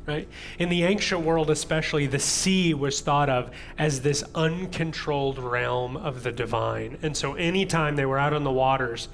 [0.06, 0.28] right?
[0.58, 6.22] In the ancient world, especially, the sea was thought of as this uncontrolled realm of
[6.22, 6.98] the divine.
[7.02, 9.08] And so, anytime they were out on the waters,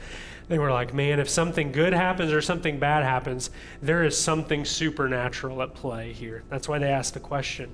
[0.49, 3.51] they were like, man, if something good happens or something bad happens,
[3.83, 6.43] there is something supernatural at play here.
[6.49, 7.71] That's why they asked the question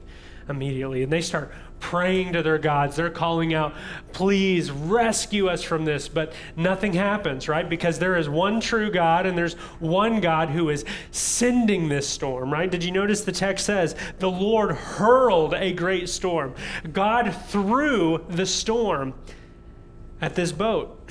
[0.49, 1.03] immediately.
[1.03, 2.97] And they start praying to their gods.
[2.97, 3.75] They're calling out,
[4.13, 6.09] please rescue us from this.
[6.09, 7.69] But nothing happens, right?
[7.69, 12.53] Because there is one true God and there's one God who is sending this storm,
[12.53, 12.71] right?
[12.71, 16.55] Did you notice the text says, the Lord hurled a great storm?
[16.93, 19.15] God threw the storm
[20.21, 21.11] at this boat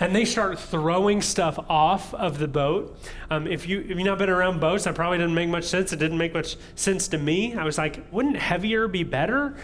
[0.00, 2.98] and they start throwing stuff off of the boat.
[3.30, 5.92] Um, if you if you've not been around boats, that probably didn't make much sense.
[5.92, 7.54] It didn't make much sense to me.
[7.54, 9.56] I was like, wouldn't heavier be better?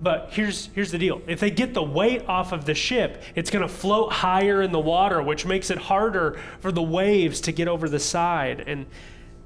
[0.00, 3.50] But here's here's the deal: if they get the weight off of the ship, it's
[3.50, 7.52] going to float higher in the water, which makes it harder for the waves to
[7.52, 8.86] get over the side and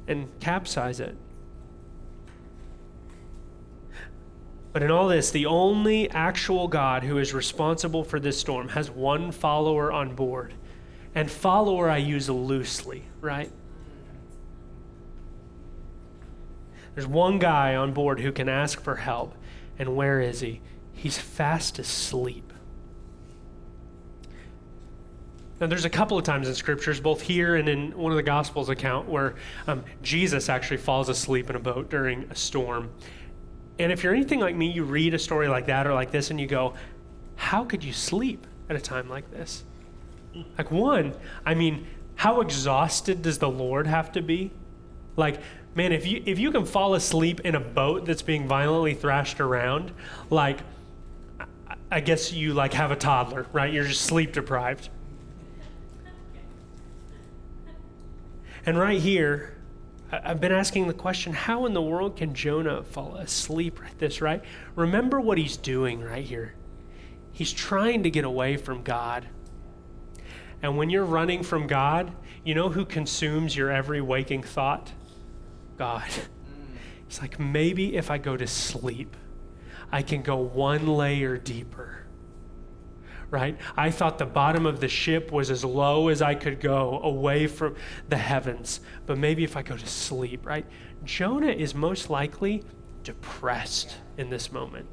[0.06, 1.16] and capsize it.
[4.78, 8.88] But in all this, the only actual God who is responsible for this storm has
[8.88, 10.54] one follower on board.
[11.16, 13.50] And follower I use loosely, right?
[16.94, 19.34] There's one guy on board who can ask for help.
[19.80, 20.60] And where is he?
[20.92, 22.52] He's fast asleep.
[25.60, 28.22] Now, there's a couple of times in scriptures, both here and in one of the
[28.22, 29.34] Gospels account, where
[29.66, 32.90] um, Jesus actually falls asleep in a boat during a storm.
[33.78, 36.30] And if you're anything like me, you read a story like that or like this
[36.30, 36.74] and you go,
[37.36, 39.64] how could you sleep at a time like this?
[40.56, 41.14] Like, one,
[41.46, 44.50] I mean, how exhausted does the Lord have to be?
[45.16, 45.40] Like,
[45.74, 49.40] man, if you if you can fall asleep in a boat that's being violently thrashed
[49.40, 49.92] around,
[50.30, 50.58] like
[51.90, 53.72] I guess you like have a toddler, right?
[53.72, 54.90] You're just sleep deprived.
[58.66, 59.57] And right here,
[60.10, 64.20] I've been asking the question how in the world can Jonah fall asleep like this,
[64.22, 64.42] right?
[64.74, 66.54] Remember what he's doing right here.
[67.32, 69.26] He's trying to get away from God.
[70.62, 74.92] And when you're running from God, you know who consumes your every waking thought?
[75.76, 76.08] God.
[77.06, 79.16] It's like, maybe if I go to sleep,
[79.90, 82.07] I can go one layer deeper
[83.30, 83.56] right?
[83.76, 87.46] I thought the bottom of the ship was as low as I could go away
[87.46, 87.76] from
[88.08, 88.80] the heavens.
[89.06, 90.66] But maybe if I go to sleep, right?
[91.04, 92.62] Jonah is most likely
[93.04, 94.86] depressed in this moment.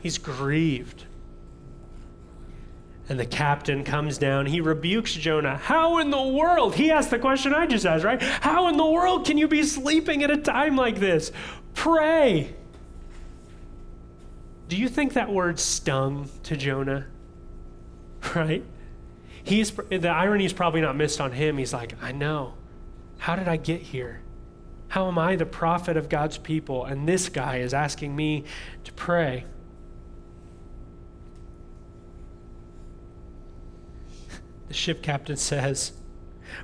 [0.00, 1.04] He's grieved.
[3.08, 4.46] And the captain comes down.
[4.46, 5.56] He rebukes Jonah.
[5.56, 6.74] How in the world?
[6.74, 8.20] He asked the question I just asked, right?
[8.20, 11.32] How in the world can you be sleeping at a time like this?
[11.74, 12.54] Pray.
[14.68, 17.06] Do you think that word stung to Jonah?
[18.34, 18.64] Right?
[19.44, 21.56] He's the irony is probably not missed on him.
[21.56, 22.54] He's like, I know.
[23.18, 24.20] How did I get here?
[24.88, 26.84] How am I the prophet of God's people?
[26.84, 28.44] And this guy is asking me
[28.84, 29.44] to pray.
[34.66, 35.92] The ship captain says,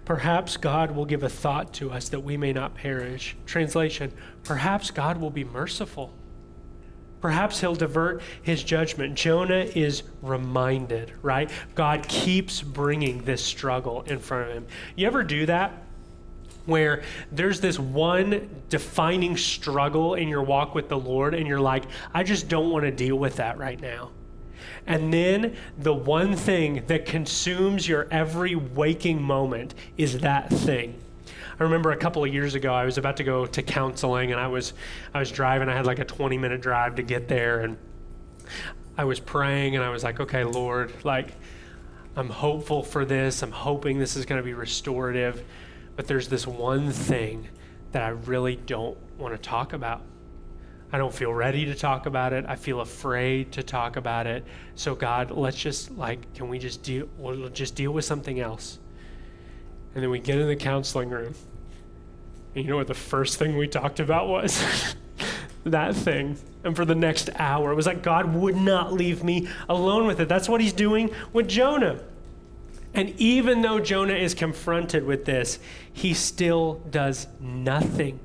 [0.05, 3.37] Perhaps God will give a thought to us that we may not perish.
[3.47, 6.13] Translation Perhaps God will be merciful.
[7.25, 9.15] Perhaps he'll divert his judgment.
[9.15, 11.51] Jonah is reminded, right?
[11.75, 14.67] God keeps bringing this struggle in front of him.
[14.95, 15.73] You ever do that?
[16.67, 17.03] Where
[17.33, 22.25] there's this one defining struggle in your walk with the Lord, and you're like, I
[22.25, 24.11] just don't want to deal with that right now.
[24.87, 31.01] And then the one thing that consumes your every waking moment is that thing.
[31.59, 34.41] I remember a couple of years ago, I was about to go to counseling, and
[34.41, 34.73] I was
[35.13, 35.69] I was driving.
[35.69, 37.77] I had like a 20 minute drive to get there, and
[38.97, 41.35] I was praying, and I was like, okay, Lord, like
[42.17, 43.43] I'm hopeful for this.
[43.43, 45.45] I'm hoping this is going to be restorative,
[45.97, 47.49] but there's this one thing
[47.93, 50.03] that I really don't want to talk about.
[50.93, 52.45] I don't feel ready to talk about it.
[52.47, 54.45] I feel afraid to talk about it.
[54.77, 57.09] So God, let's just like, can we just deal?
[57.19, 58.79] We'll just deal with something else.
[59.95, 61.35] And then we get in the counseling room.
[62.55, 64.63] And you know what the first thing we talked about was?
[65.65, 66.37] that thing.
[66.63, 70.21] And for the next hour, it was like God would not leave me alone with
[70.21, 70.29] it.
[70.29, 72.01] That's what he's doing with Jonah.
[72.95, 75.59] And even though Jonah is confronted with this,
[75.93, 78.21] he still does nothing.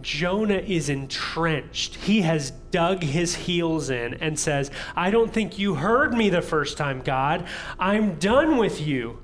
[0.00, 1.96] Jonah is entrenched.
[1.96, 6.42] He has dug his heels in and says, I don't think you heard me the
[6.42, 7.46] first time, God.
[7.78, 9.18] I'm done with you.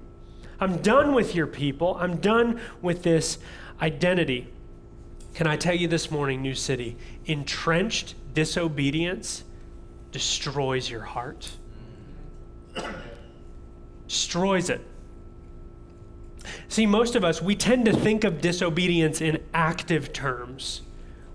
[0.61, 1.97] I'm done with your people.
[1.99, 3.39] I'm done with this
[3.81, 4.53] identity.
[5.35, 6.97] Can I tell you this morning, New City?
[7.27, 9.45] Entrenched disobedience
[10.13, 11.51] destroys your heart,
[14.07, 14.81] destroys it.
[16.69, 20.83] See, most of us, we tend to think of disobedience in active terms.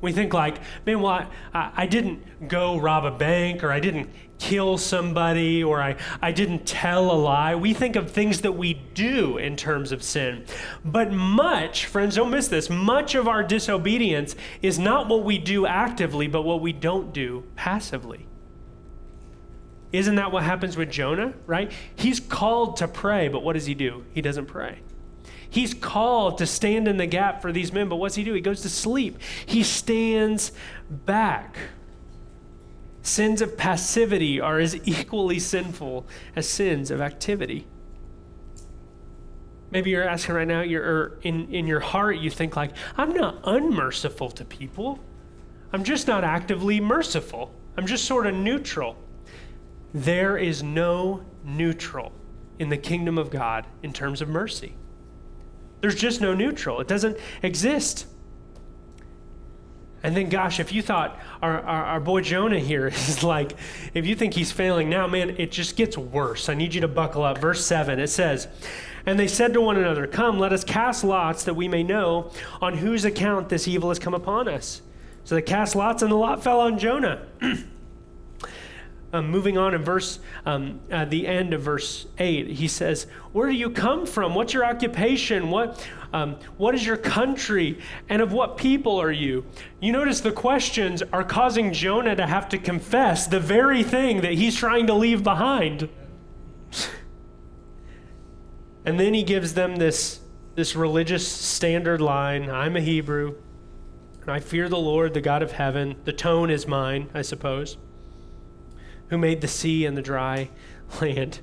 [0.01, 4.09] We think like, man, well, I, I didn't go rob a bank, or I didn't
[4.40, 7.56] kill somebody, or I, I didn't tell a lie.
[7.56, 10.46] We think of things that we do in terms of sin.
[10.84, 15.66] But much, friends, don't miss this, much of our disobedience is not what we do
[15.66, 18.28] actively, but what we don't do passively.
[19.92, 21.72] Isn't that what happens with Jonah, right?
[21.96, 24.04] He's called to pray, but what does he do?
[24.14, 24.80] He doesn't pray.
[25.50, 28.34] He's called to stand in the gap for these men, but what's he do?
[28.34, 29.20] He goes to sleep.
[29.46, 30.52] He stands
[30.90, 31.56] back.
[33.06, 37.68] Sins of passivity are as equally sinful as sins of activity.
[39.70, 43.41] Maybe you're asking right now, you're in, in your heart, you think like, I'm not
[43.43, 44.97] unmerciful to people.
[45.72, 47.53] I'm just not actively merciful.
[47.78, 48.97] I'm just sort of neutral.
[49.93, 52.12] There is no neutral
[52.58, 54.74] in the kingdom of God in terms of mercy.
[55.80, 58.08] There's just no neutral, it doesn't exist.
[60.04, 63.54] And then, gosh, if you thought our, our, our, boy Jonah here is like,
[63.93, 66.48] if you think he's failing now, man, it just gets worse.
[66.48, 67.39] I need you to buckle up.
[67.39, 68.48] Verse 7, it says,
[69.06, 72.32] And they said to one another, Come, let us cast lots that we may know
[72.62, 74.82] on whose account this evil has come upon us.
[75.24, 77.26] So they cast lots, and the lot fell on Jonah.
[79.16, 83.56] Um, moving on in verse, um, the end of verse 8, he says, Where do
[83.56, 84.36] you come from?
[84.36, 85.52] What's your occupation?
[85.52, 87.78] What, um, what is your country?
[88.07, 89.45] And of what people are you?
[89.82, 94.34] You notice the questions are causing Jonah to have to confess the very thing that
[94.34, 95.89] he's trying to leave behind.
[98.86, 100.22] and then he gives them this,
[100.55, 103.36] this religious standard line I'm a Hebrew,
[104.22, 105.97] and I fear the Lord, the God of heaven.
[106.05, 107.78] The tone is mine, I suppose
[109.09, 110.49] who made the sea and the dry
[111.01, 111.39] land.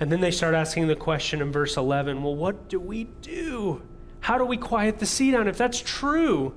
[0.00, 3.82] And then they start asking the question in verse 11 well, what do we do?
[4.20, 5.48] How do we quiet the sea down?
[5.48, 6.54] If that's true,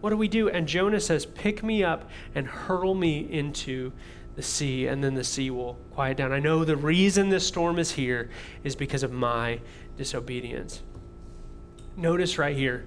[0.00, 0.48] what do we do?
[0.48, 3.92] And Jonah says, Pick me up and hurl me into
[4.36, 6.30] the sea, and then the sea will quiet down.
[6.30, 8.30] I know the reason this storm is here
[8.64, 9.60] is because of my
[9.96, 10.82] disobedience.
[11.96, 12.86] Notice right here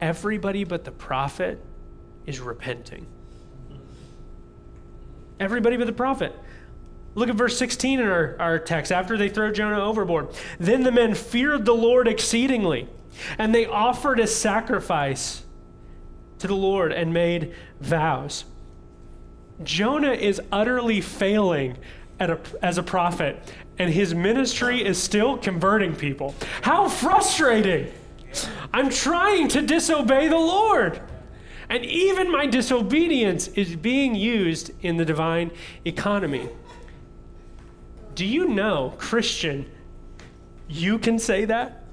[0.00, 1.62] everybody but the prophet
[2.24, 3.06] is repenting.
[5.38, 6.34] Everybody but the prophet.
[7.18, 8.92] Look at verse 16 in our, our text.
[8.92, 10.28] After they throw Jonah overboard,
[10.60, 12.86] then the men feared the Lord exceedingly,
[13.38, 15.42] and they offered a sacrifice
[16.38, 18.44] to the Lord and made vows.
[19.64, 21.76] Jonah is utterly failing
[22.20, 26.36] a, as a prophet, and his ministry is still converting people.
[26.62, 27.92] How frustrating!
[28.72, 31.00] I'm trying to disobey the Lord.
[31.68, 35.50] And even my disobedience is being used in the divine
[35.84, 36.48] economy.
[38.18, 39.70] Do you know, Christian,
[40.68, 41.84] you can say that?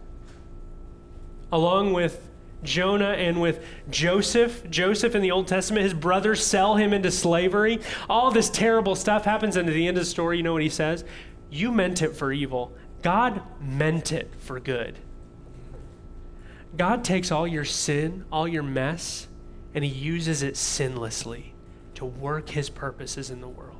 [1.51, 2.27] Along with
[2.63, 4.67] Jonah and with Joseph.
[4.71, 7.79] Joseph in the Old Testament, his brothers sell him into slavery.
[8.09, 10.63] All this terrible stuff happens, and at the end of the story, you know what
[10.63, 11.05] he says?
[11.51, 12.73] You meant it for evil.
[13.03, 14.97] God meant it for good.
[16.75, 19.27] God takes all your sin, all your mess,
[19.75, 21.51] and he uses it sinlessly
[21.93, 23.74] to work his purposes in the world.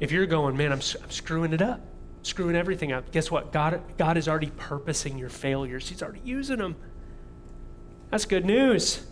[0.00, 1.80] If you're going, man, I'm, I'm screwing it up,
[2.22, 3.52] screwing everything up, guess what?
[3.52, 6.76] God, God is already purposing your failures, He's already using them.
[8.10, 9.06] That's good news.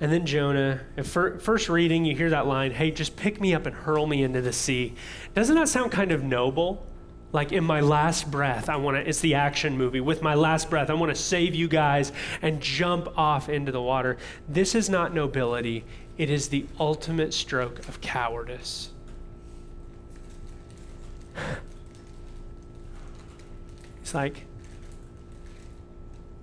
[0.00, 3.66] And then Jonah, at first reading, you hear that line, hey, just pick me up
[3.66, 4.94] and hurl me into the sea.
[5.34, 6.86] Doesn't that sound kind of noble?
[7.32, 10.00] Like in my last breath, I want to, it's the action movie.
[10.00, 13.82] With my last breath, I want to save you guys and jump off into the
[13.82, 14.16] water.
[14.48, 15.84] This is not nobility,
[16.16, 18.90] it is the ultimate stroke of cowardice.
[24.00, 24.46] It's like,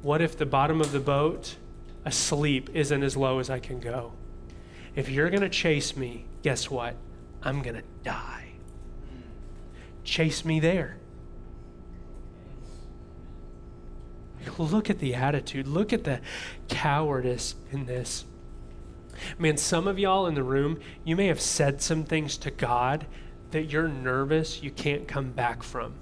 [0.04, 1.56] what if the bottom of the boat,
[2.06, 4.12] asleep, isn't as low as I can go?
[4.96, 6.96] If you're going to chase me, guess what?
[7.42, 8.35] I'm going to die
[10.06, 10.98] chase me there.
[14.58, 15.68] Look at the attitude.
[15.68, 16.22] Look at the
[16.70, 18.26] cowardice in this.
[19.40, 23.06] Man, some of y'all in the room, you may have said some things to God
[23.52, 25.94] that you're nervous you can't come back from.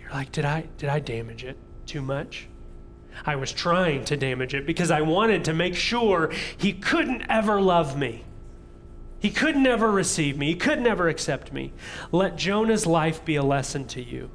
[0.00, 1.56] You're like, did I did I damage it
[1.86, 2.48] too much?
[3.24, 7.60] I was trying to damage it because I wanted to make sure he couldn't ever
[7.60, 8.24] love me.
[9.26, 10.46] He could never receive me.
[10.46, 11.72] He could never accept me.
[12.12, 14.30] Let Jonah's life be a lesson to you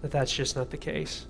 [0.00, 1.26] that that's just not the case.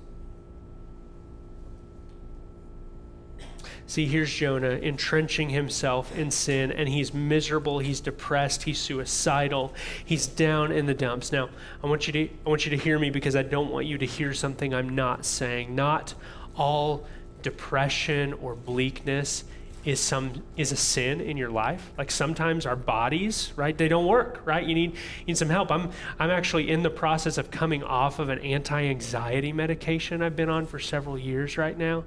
[3.89, 10.29] See, here's Jonah entrenching himself in sin, and he's miserable, he's depressed, he's suicidal, he's
[10.29, 11.33] down in the dumps.
[11.33, 11.49] Now,
[11.83, 13.99] I want you to, I want you to hear me because I don't want you
[13.99, 15.75] to hear something I'm not saying.
[15.75, 16.15] Not
[16.55, 17.09] all
[17.43, 19.43] depression or bleakness
[19.85, 21.91] is some is a sin in your life.
[21.97, 24.67] Like sometimes our bodies right they don't work right?
[24.67, 25.71] You need you need some help.
[25.71, 30.51] I'm i'm actually in the process of coming off of an anti-anxiety medication i've been
[30.51, 32.05] on for several years right now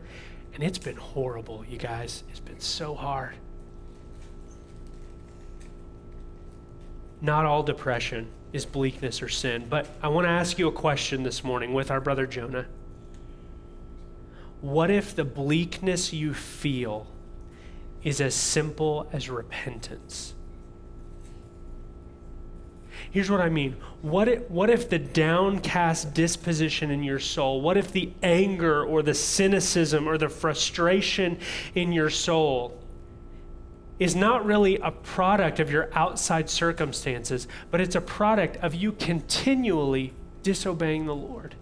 [0.53, 2.23] and it's been horrible you guys.
[2.29, 3.35] It's been so hard.
[7.21, 11.23] Not all depression is bleakness or sin but i want to ask you a question
[11.23, 12.67] this morning with our brother jonah.
[14.61, 17.07] What if the bleakness you feel
[18.03, 20.33] is as simple as repentance?
[23.11, 23.75] Here's what I mean.
[24.01, 29.03] What if, what if the downcast disposition in your soul, what if the anger or
[29.03, 31.37] the cynicism or the frustration
[31.75, 32.79] in your soul
[33.99, 38.91] is not really a product of your outside circumstances, but it's a product of you
[38.93, 41.53] continually disobeying the Lord?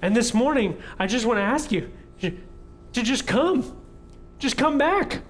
[0.00, 1.90] And this morning, I just want to ask you
[2.20, 3.76] to just come.
[4.38, 5.22] Just come back.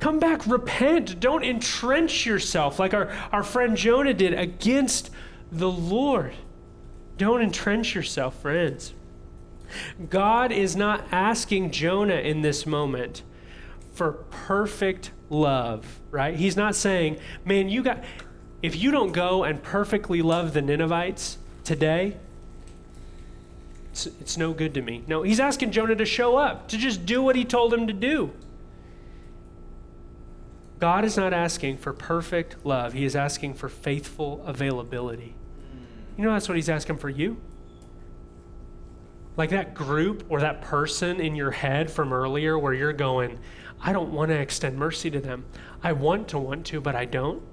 [0.00, 1.20] Come back, repent.
[1.20, 5.10] Don't entrench yourself like our, our friend Jonah did against
[5.50, 6.34] the Lord.
[7.16, 8.92] Don't entrench yourself, friends.
[10.10, 13.22] God is not asking Jonah in this moment
[13.92, 16.36] for perfect love, right?
[16.36, 18.04] He's not saying, man, you got,
[18.62, 22.16] if you don't go and perfectly love the Ninevites today,
[23.94, 25.04] it's, it's no good to me.
[25.06, 27.92] No, he's asking Jonah to show up, to just do what he told him to
[27.92, 28.32] do.
[30.80, 35.36] God is not asking for perfect love, he is asking for faithful availability.
[36.16, 37.40] You know, that's what he's asking for you.
[39.36, 43.38] Like that group or that person in your head from earlier where you're going,
[43.80, 45.44] I don't want to extend mercy to them.
[45.84, 47.44] I want to want to, but I don't.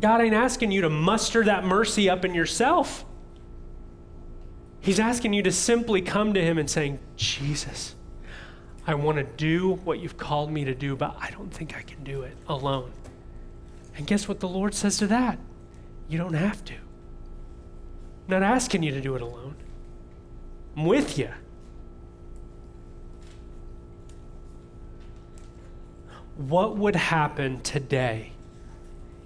[0.00, 3.04] God ain't asking you to muster that mercy up in yourself.
[4.80, 7.94] He's asking you to simply come to Him and saying, Jesus,
[8.86, 11.82] I want to do what you've called me to do, but I don't think I
[11.82, 12.92] can do it alone.
[13.96, 15.38] And guess what the Lord says to that?
[16.08, 16.74] You don't have to.
[16.74, 16.80] I'm
[18.28, 19.56] not asking you to do it alone.
[20.76, 21.30] I'm with you.
[26.36, 28.32] What would happen today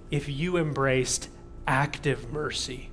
[0.09, 1.29] if you embraced
[1.67, 2.89] active mercy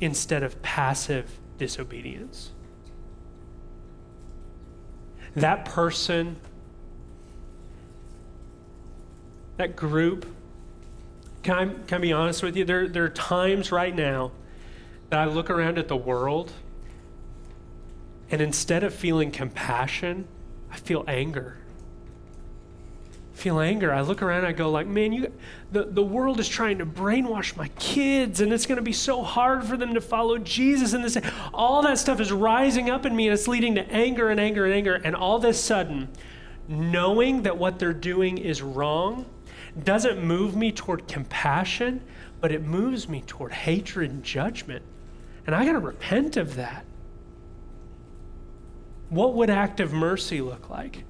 [0.00, 2.50] instead of passive disobedience.
[5.36, 6.36] That person,
[9.58, 10.26] that group,
[11.44, 12.64] can I, can I be honest with you?
[12.64, 14.32] There, there are times right now
[15.10, 16.52] that I look around at the world
[18.30, 20.26] and instead of feeling compassion,
[20.72, 21.59] I feel anger
[23.40, 23.92] feel anger.
[23.92, 25.32] I look around I go like, man, you
[25.72, 29.22] the, the world is trying to brainwash my kids and it's going to be so
[29.22, 31.16] hard for them to follow Jesus and this
[31.54, 34.64] all that stuff is rising up in me and it's leading to anger and anger
[34.64, 36.08] and anger and all this sudden
[36.68, 39.24] knowing that what they're doing is wrong
[39.84, 42.02] doesn't move me toward compassion,
[42.40, 44.84] but it moves me toward hatred and judgment.
[45.46, 46.84] And I got to repent of that.
[49.08, 51.04] What would active mercy look like?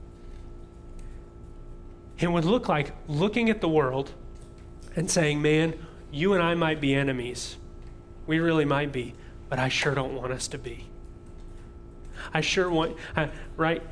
[2.20, 4.12] It would look like looking at the world
[4.94, 5.74] and saying, man,
[6.12, 7.56] you and I might be enemies.
[8.26, 9.14] We really might be,
[9.48, 10.86] but I sure don't want us to be.
[12.34, 12.96] I sure want,
[13.56, 13.82] right?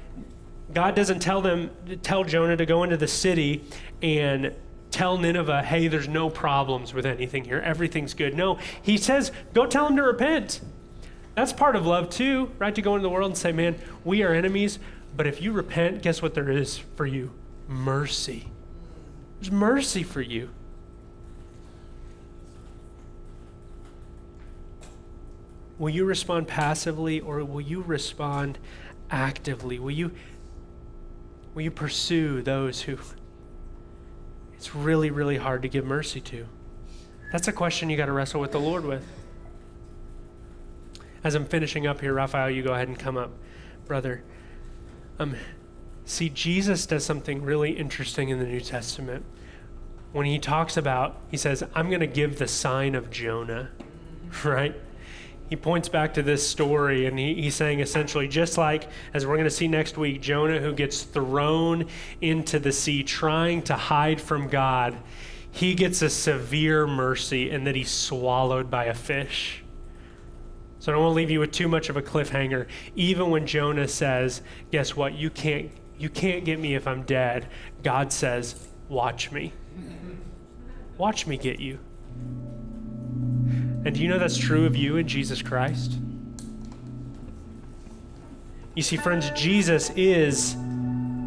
[0.72, 1.70] God doesn't tell them,
[2.02, 3.64] tell Jonah to go into the city
[4.02, 4.54] and
[4.90, 7.60] tell Nineveh, hey, there's no problems with anything here.
[7.60, 8.34] Everything's good.
[8.34, 10.60] No, he says, go tell them to repent.
[11.34, 12.74] That's part of love too, right?
[12.74, 14.78] To go into the world and say, man, we are enemies,
[15.16, 17.32] but if you repent, guess what there is for you?
[17.68, 18.50] Mercy.
[19.38, 20.50] There's mercy for you.
[25.78, 28.58] Will you respond passively or will you respond
[29.10, 29.78] actively?
[29.78, 30.10] Will you,
[31.54, 32.98] will you pursue those who
[34.54, 36.46] it's really, really hard to give mercy to?
[37.30, 39.06] That's a question you got to wrestle with the Lord with.
[41.22, 43.30] As I'm finishing up here, Raphael, you go ahead and come up,
[43.86, 44.24] brother.
[45.20, 45.36] Um,
[46.08, 49.26] See, Jesus does something really interesting in the New Testament.
[50.12, 53.68] When he talks about, he says, I'm going to give the sign of Jonah,
[54.44, 54.74] right?
[55.50, 59.34] He points back to this story and he, he's saying essentially, just like, as we're
[59.34, 61.84] going to see next week, Jonah who gets thrown
[62.22, 64.96] into the sea trying to hide from God,
[65.50, 69.62] he gets a severe mercy in that he's swallowed by a fish.
[70.78, 72.66] So I don't want to leave you with too much of a cliffhanger.
[72.96, 74.40] Even when Jonah says,
[74.70, 75.12] "Guess what?
[75.12, 77.46] You can't you can't get me if I'm dead."
[77.82, 78.54] God says,
[78.88, 79.52] "Watch me.
[80.96, 81.78] Watch me get you."
[83.84, 85.98] And do you know that's true of you in Jesus Christ?
[88.74, 90.54] You see, friends, Jesus is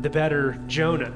[0.02, 1.14] the better Jonah.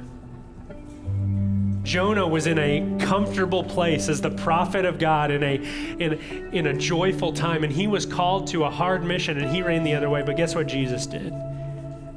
[1.83, 5.55] Jonah was in a comfortable place as the prophet of God in a,
[5.99, 6.13] in,
[6.51, 9.83] in a joyful time, and he was called to a hard mission, and he ran
[9.83, 10.23] the other way.
[10.23, 11.31] But guess what Jesus did?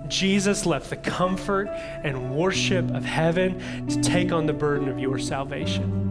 [0.09, 5.19] Jesus left the comfort and worship of heaven to take on the burden of your
[5.19, 6.09] salvation.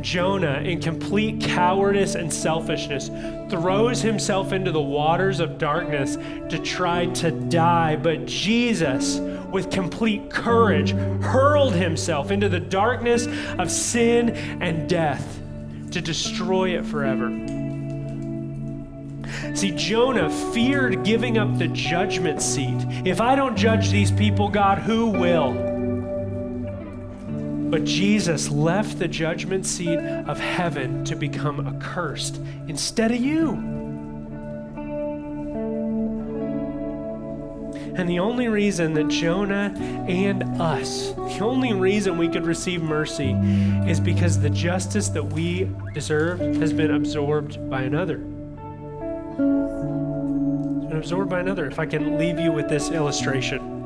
[0.00, 3.08] Jonah, in complete cowardice and selfishness,
[3.50, 7.96] throws himself into the waters of darkness to try to die.
[7.96, 9.18] But Jesus,
[9.50, 10.92] with complete courage,
[11.22, 13.26] hurled himself into the darkness
[13.58, 14.30] of sin
[14.60, 15.40] and death
[15.90, 17.57] to destroy it forever.
[19.54, 22.84] See, Jonah feared giving up the judgment seat.
[23.04, 25.52] If I don't judge these people, God, who will?
[27.70, 33.78] But Jesus left the judgment seat of heaven to become accursed instead of you.
[37.94, 39.74] And the only reason that Jonah
[40.08, 43.32] and us, the only reason we could receive mercy
[43.86, 48.24] is because the justice that we deserve has been absorbed by another.
[49.38, 51.66] It's absorbed by another.
[51.66, 53.76] If I can leave you with this illustration.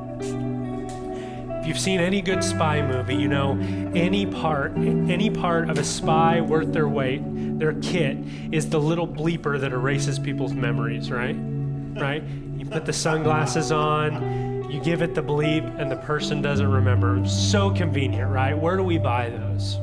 [1.61, 3.53] If you've seen any good spy movie, you know
[3.95, 7.21] any part any part of a spy worth their weight,
[7.59, 8.17] their kit
[8.51, 11.37] is the little bleeper that erases people's memories, right?
[11.37, 12.25] Right?
[12.57, 17.25] You put the sunglasses on, you give it the bleep, and the person doesn't remember.
[17.29, 18.59] So convenient, right?
[18.59, 19.77] Where do we buy those?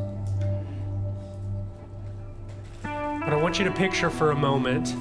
[2.82, 4.96] But I want you to picture for a moment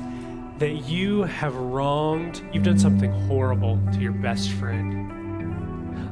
[0.58, 5.08] that you have wronged, you've done something horrible to your best friend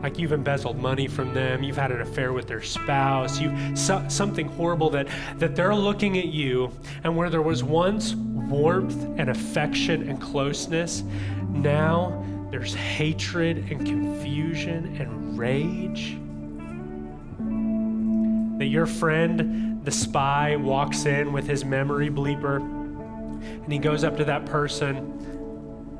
[0.03, 4.05] like you've embezzled money from them, you've had an affair with their spouse, you've so,
[4.09, 6.70] something horrible that that they're looking at you,
[7.03, 11.03] and where there was once warmth and affection and closeness,
[11.49, 16.16] now there's hatred and confusion and rage.
[18.59, 22.76] That your friend, the spy, walks in with his memory bleeper
[23.62, 25.26] and he goes up to that person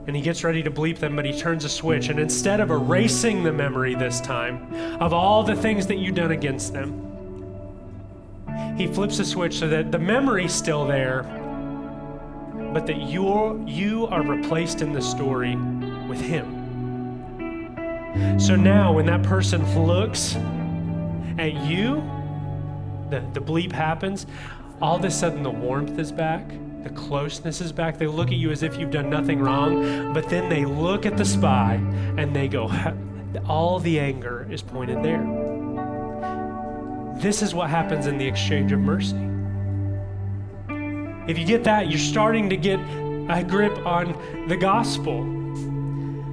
[0.07, 2.09] and he gets ready to bleep them, but he turns a switch.
[2.09, 6.31] And instead of erasing the memory this time of all the things that you've done
[6.31, 7.03] against them,
[8.77, 11.23] he flips a switch so that the memory's still there,
[12.73, 15.57] but that you're, you are replaced in the story
[16.09, 16.53] with him.
[18.39, 20.37] So now, when that person looks
[21.39, 21.97] at you,
[23.11, 24.27] the, the bleep happens,
[24.81, 26.45] all of a sudden the warmth is back
[26.87, 27.99] the closeness is back.
[27.99, 31.17] They look at you as if you've done nothing wrong, but then they look at
[31.17, 31.75] the spy
[32.17, 32.71] and they go,
[33.49, 35.25] all the anger is pointed there.
[37.19, 39.17] This is what happens in the exchange of mercy.
[41.29, 45.25] If you get that, you're starting to get a grip on the gospel.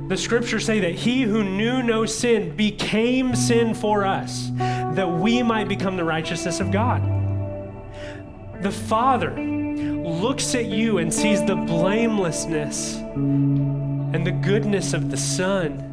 [0.08, 5.42] The scriptures say that he who knew no sin became sin for us, that we
[5.42, 7.02] might become the righteousness of God.
[8.62, 9.32] The Father
[10.24, 15.90] looks at you and sees the blamelessness and the goodness of the Son.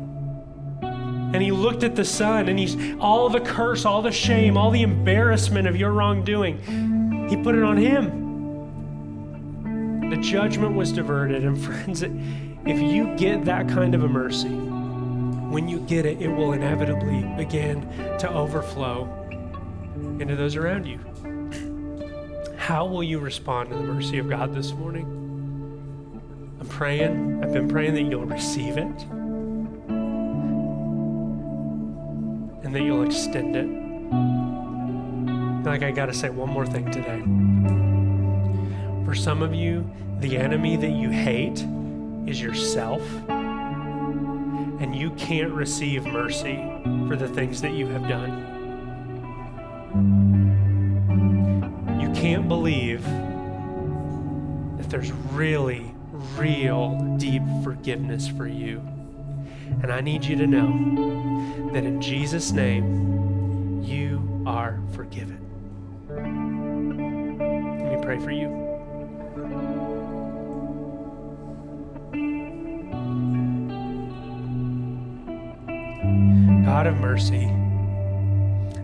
[1.35, 4.71] And he looked at the Son and he's all the curse, all the shame, all
[4.71, 8.21] the embarrassment of your wrongdoing, he put it on him.
[10.11, 11.45] The judgment was diverted.
[11.45, 16.29] And friends, if you get that kind of a mercy, when you get it, it
[16.29, 17.81] will inevitably begin
[18.19, 19.09] to overflow
[20.21, 21.01] into those around you.
[22.71, 25.03] How will you respond to the mercy of God this morning?
[26.61, 29.03] I'm praying, I've been praying that you'll receive it
[32.63, 33.67] and that you'll extend it.
[35.69, 37.21] Like, I got to say one more thing today.
[39.05, 39.85] For some of you,
[40.21, 41.67] the enemy that you hate
[42.29, 43.03] is yourself,
[44.79, 46.63] and you can't receive mercy
[47.09, 50.30] for the things that you have done.
[52.21, 53.03] Can't believe
[54.77, 55.95] that there's really,
[56.37, 58.81] real, deep forgiveness for you.
[59.83, 65.41] And I need you to know that in Jesus' name, you are forgiven.
[67.81, 68.49] Let me pray for you.
[76.67, 77.47] God of mercy,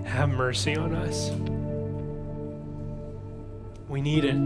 [0.07, 1.33] have mercy on us.
[3.89, 4.37] We need it.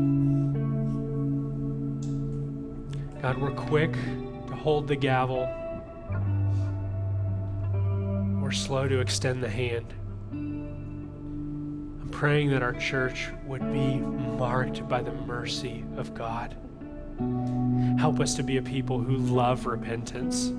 [3.22, 5.48] God, we're quick to hold the gavel,
[8.42, 9.94] we're slow to extend the hand.
[10.32, 16.56] I'm praying that our church would be marked by the mercy of God.
[17.98, 20.52] Help us to be a people who love repentance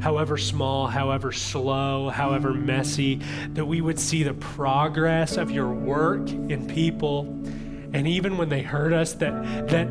[0.00, 3.20] however small, however slow, however messy,
[3.50, 7.22] that we would see the progress of your work in people.
[7.92, 9.88] And even when they hurt us, that, that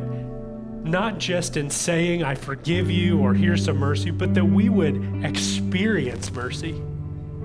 [0.84, 5.24] not just in saying, I forgive you or here's some mercy, but that we would
[5.24, 6.72] experience mercy.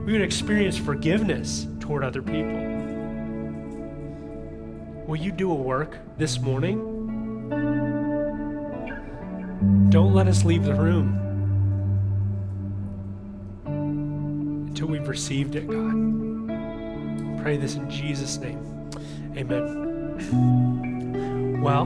[0.06, 2.68] We would experience forgiveness toward other people.
[5.08, 6.78] Will you do a work this morning?
[9.90, 11.19] Don't let us leave the room
[14.80, 17.42] until we've received it, God.
[17.44, 18.90] Pray this in Jesus' name.
[19.36, 20.80] Amen.
[21.62, 21.84] Well,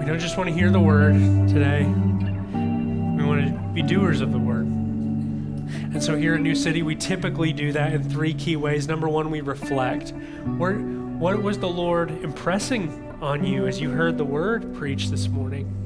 [0.00, 1.14] we don't just want to hear the word
[1.46, 4.66] today, we want to be doers of the word.
[4.66, 8.88] And so here at New City, we typically do that in three key ways.
[8.88, 10.12] Number one, we reflect.
[10.56, 15.83] What was the Lord impressing on you as you heard the word preached this morning?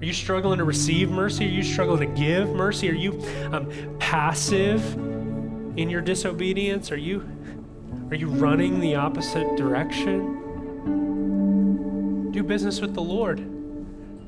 [0.00, 1.46] Are you struggling to receive mercy?
[1.46, 2.90] Are you struggling to give mercy?
[2.90, 6.92] Are you um, passive in your disobedience?
[6.92, 7.26] Are you
[8.10, 10.42] are you running the opposite direction?
[12.30, 13.42] Do business with the Lord.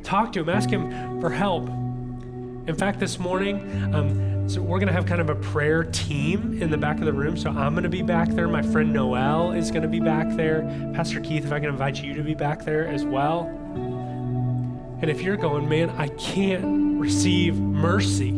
[0.03, 0.49] Talk to Him.
[0.49, 1.69] Ask Him for help.
[1.69, 6.63] In fact, this morning, um, so we're going to have kind of a prayer team
[6.63, 7.37] in the back of the room.
[7.37, 8.49] So I'm going to be back there.
[8.49, 10.63] My friend Noel is going to be back there.
[10.95, 13.55] Pastor Keith, if I can invite you to be back there as well.
[15.01, 18.35] And if you're going, man, I can't receive mercy,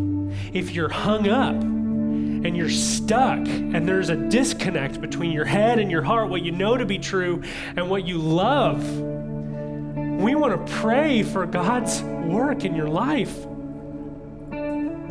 [0.53, 5.91] if you're hung up and you're stuck and there's a disconnect between your head and
[5.91, 7.43] your heart, what you know to be true
[7.77, 13.35] and what you love, we want to pray for God's work in your life.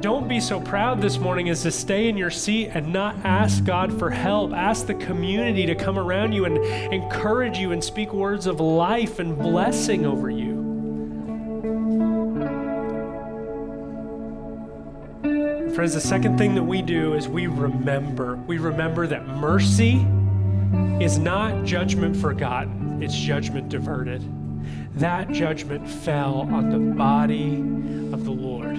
[0.01, 3.65] Don't be so proud this morning as to stay in your seat and not ask
[3.65, 4.53] God for help.
[4.53, 6.57] Ask the community to come around you and
[6.93, 10.48] encourage you and speak words of life and blessing over you.
[15.75, 18.35] Friends, the second thing that we do is we remember.
[18.35, 20.05] We remember that mercy
[20.99, 24.23] is not judgment forgotten, it's judgment diverted.
[24.95, 27.59] That judgment fell on the body
[28.11, 28.75] of the Lord.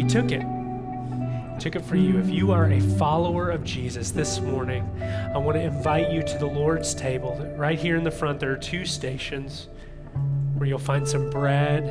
[0.00, 0.42] He took it.
[0.42, 2.18] He took it for you.
[2.18, 6.38] If you are a follower of Jesus this morning, I want to invite you to
[6.38, 7.36] the Lord's table.
[7.56, 9.68] Right here in the front, there are two stations
[10.56, 11.84] where you'll find some bread,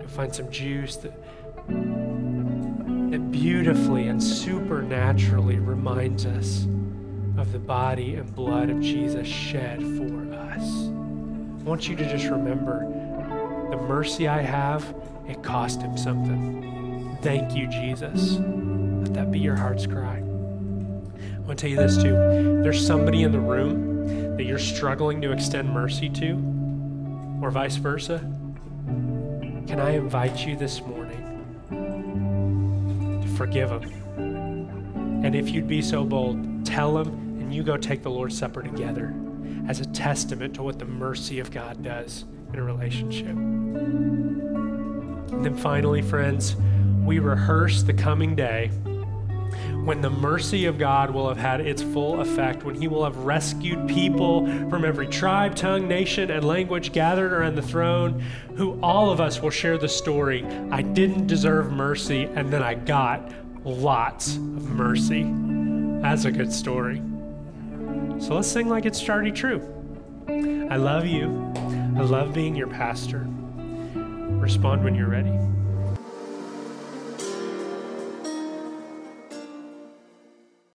[0.00, 0.96] you'll find some juice.
[0.96, 2.25] That,
[3.12, 6.64] it beautifully and supernaturally reminds us
[7.38, 10.62] of the body and blood of Jesus shed for us.
[10.62, 12.80] I want you to just remember
[13.70, 14.94] the mercy I have,
[15.28, 17.18] it cost him something.
[17.22, 18.38] Thank you, Jesus.
[18.38, 20.16] Let that be your heart's cry.
[20.16, 22.12] I want to tell you this too.
[22.62, 26.34] There's somebody in the room that you're struggling to extend mercy to,
[27.42, 28.18] or vice versa.
[29.66, 31.25] Can I invite you this morning?
[33.36, 33.84] Forgive them.
[35.24, 37.08] And if you'd be so bold, tell them
[37.40, 39.14] and you go take the Lord's Supper together
[39.68, 43.28] as a testament to what the mercy of God does in a relationship.
[45.36, 46.56] And then finally, friends,
[47.04, 48.70] we rehearse the coming day
[49.86, 53.16] when the mercy of God will have had its full effect, when He will have
[53.18, 58.20] rescued people from every tribe, tongue, nation, and language gathered around the throne,
[58.56, 62.74] who all of us will share the story I didn't deserve mercy, and then I
[62.74, 63.30] got
[63.64, 65.32] lots of mercy.
[66.02, 67.00] That's a good story.
[68.18, 69.62] So let's sing like it's already true.
[70.68, 71.52] I love you.
[71.96, 73.24] I love being your pastor.
[73.94, 75.38] Respond when you're ready.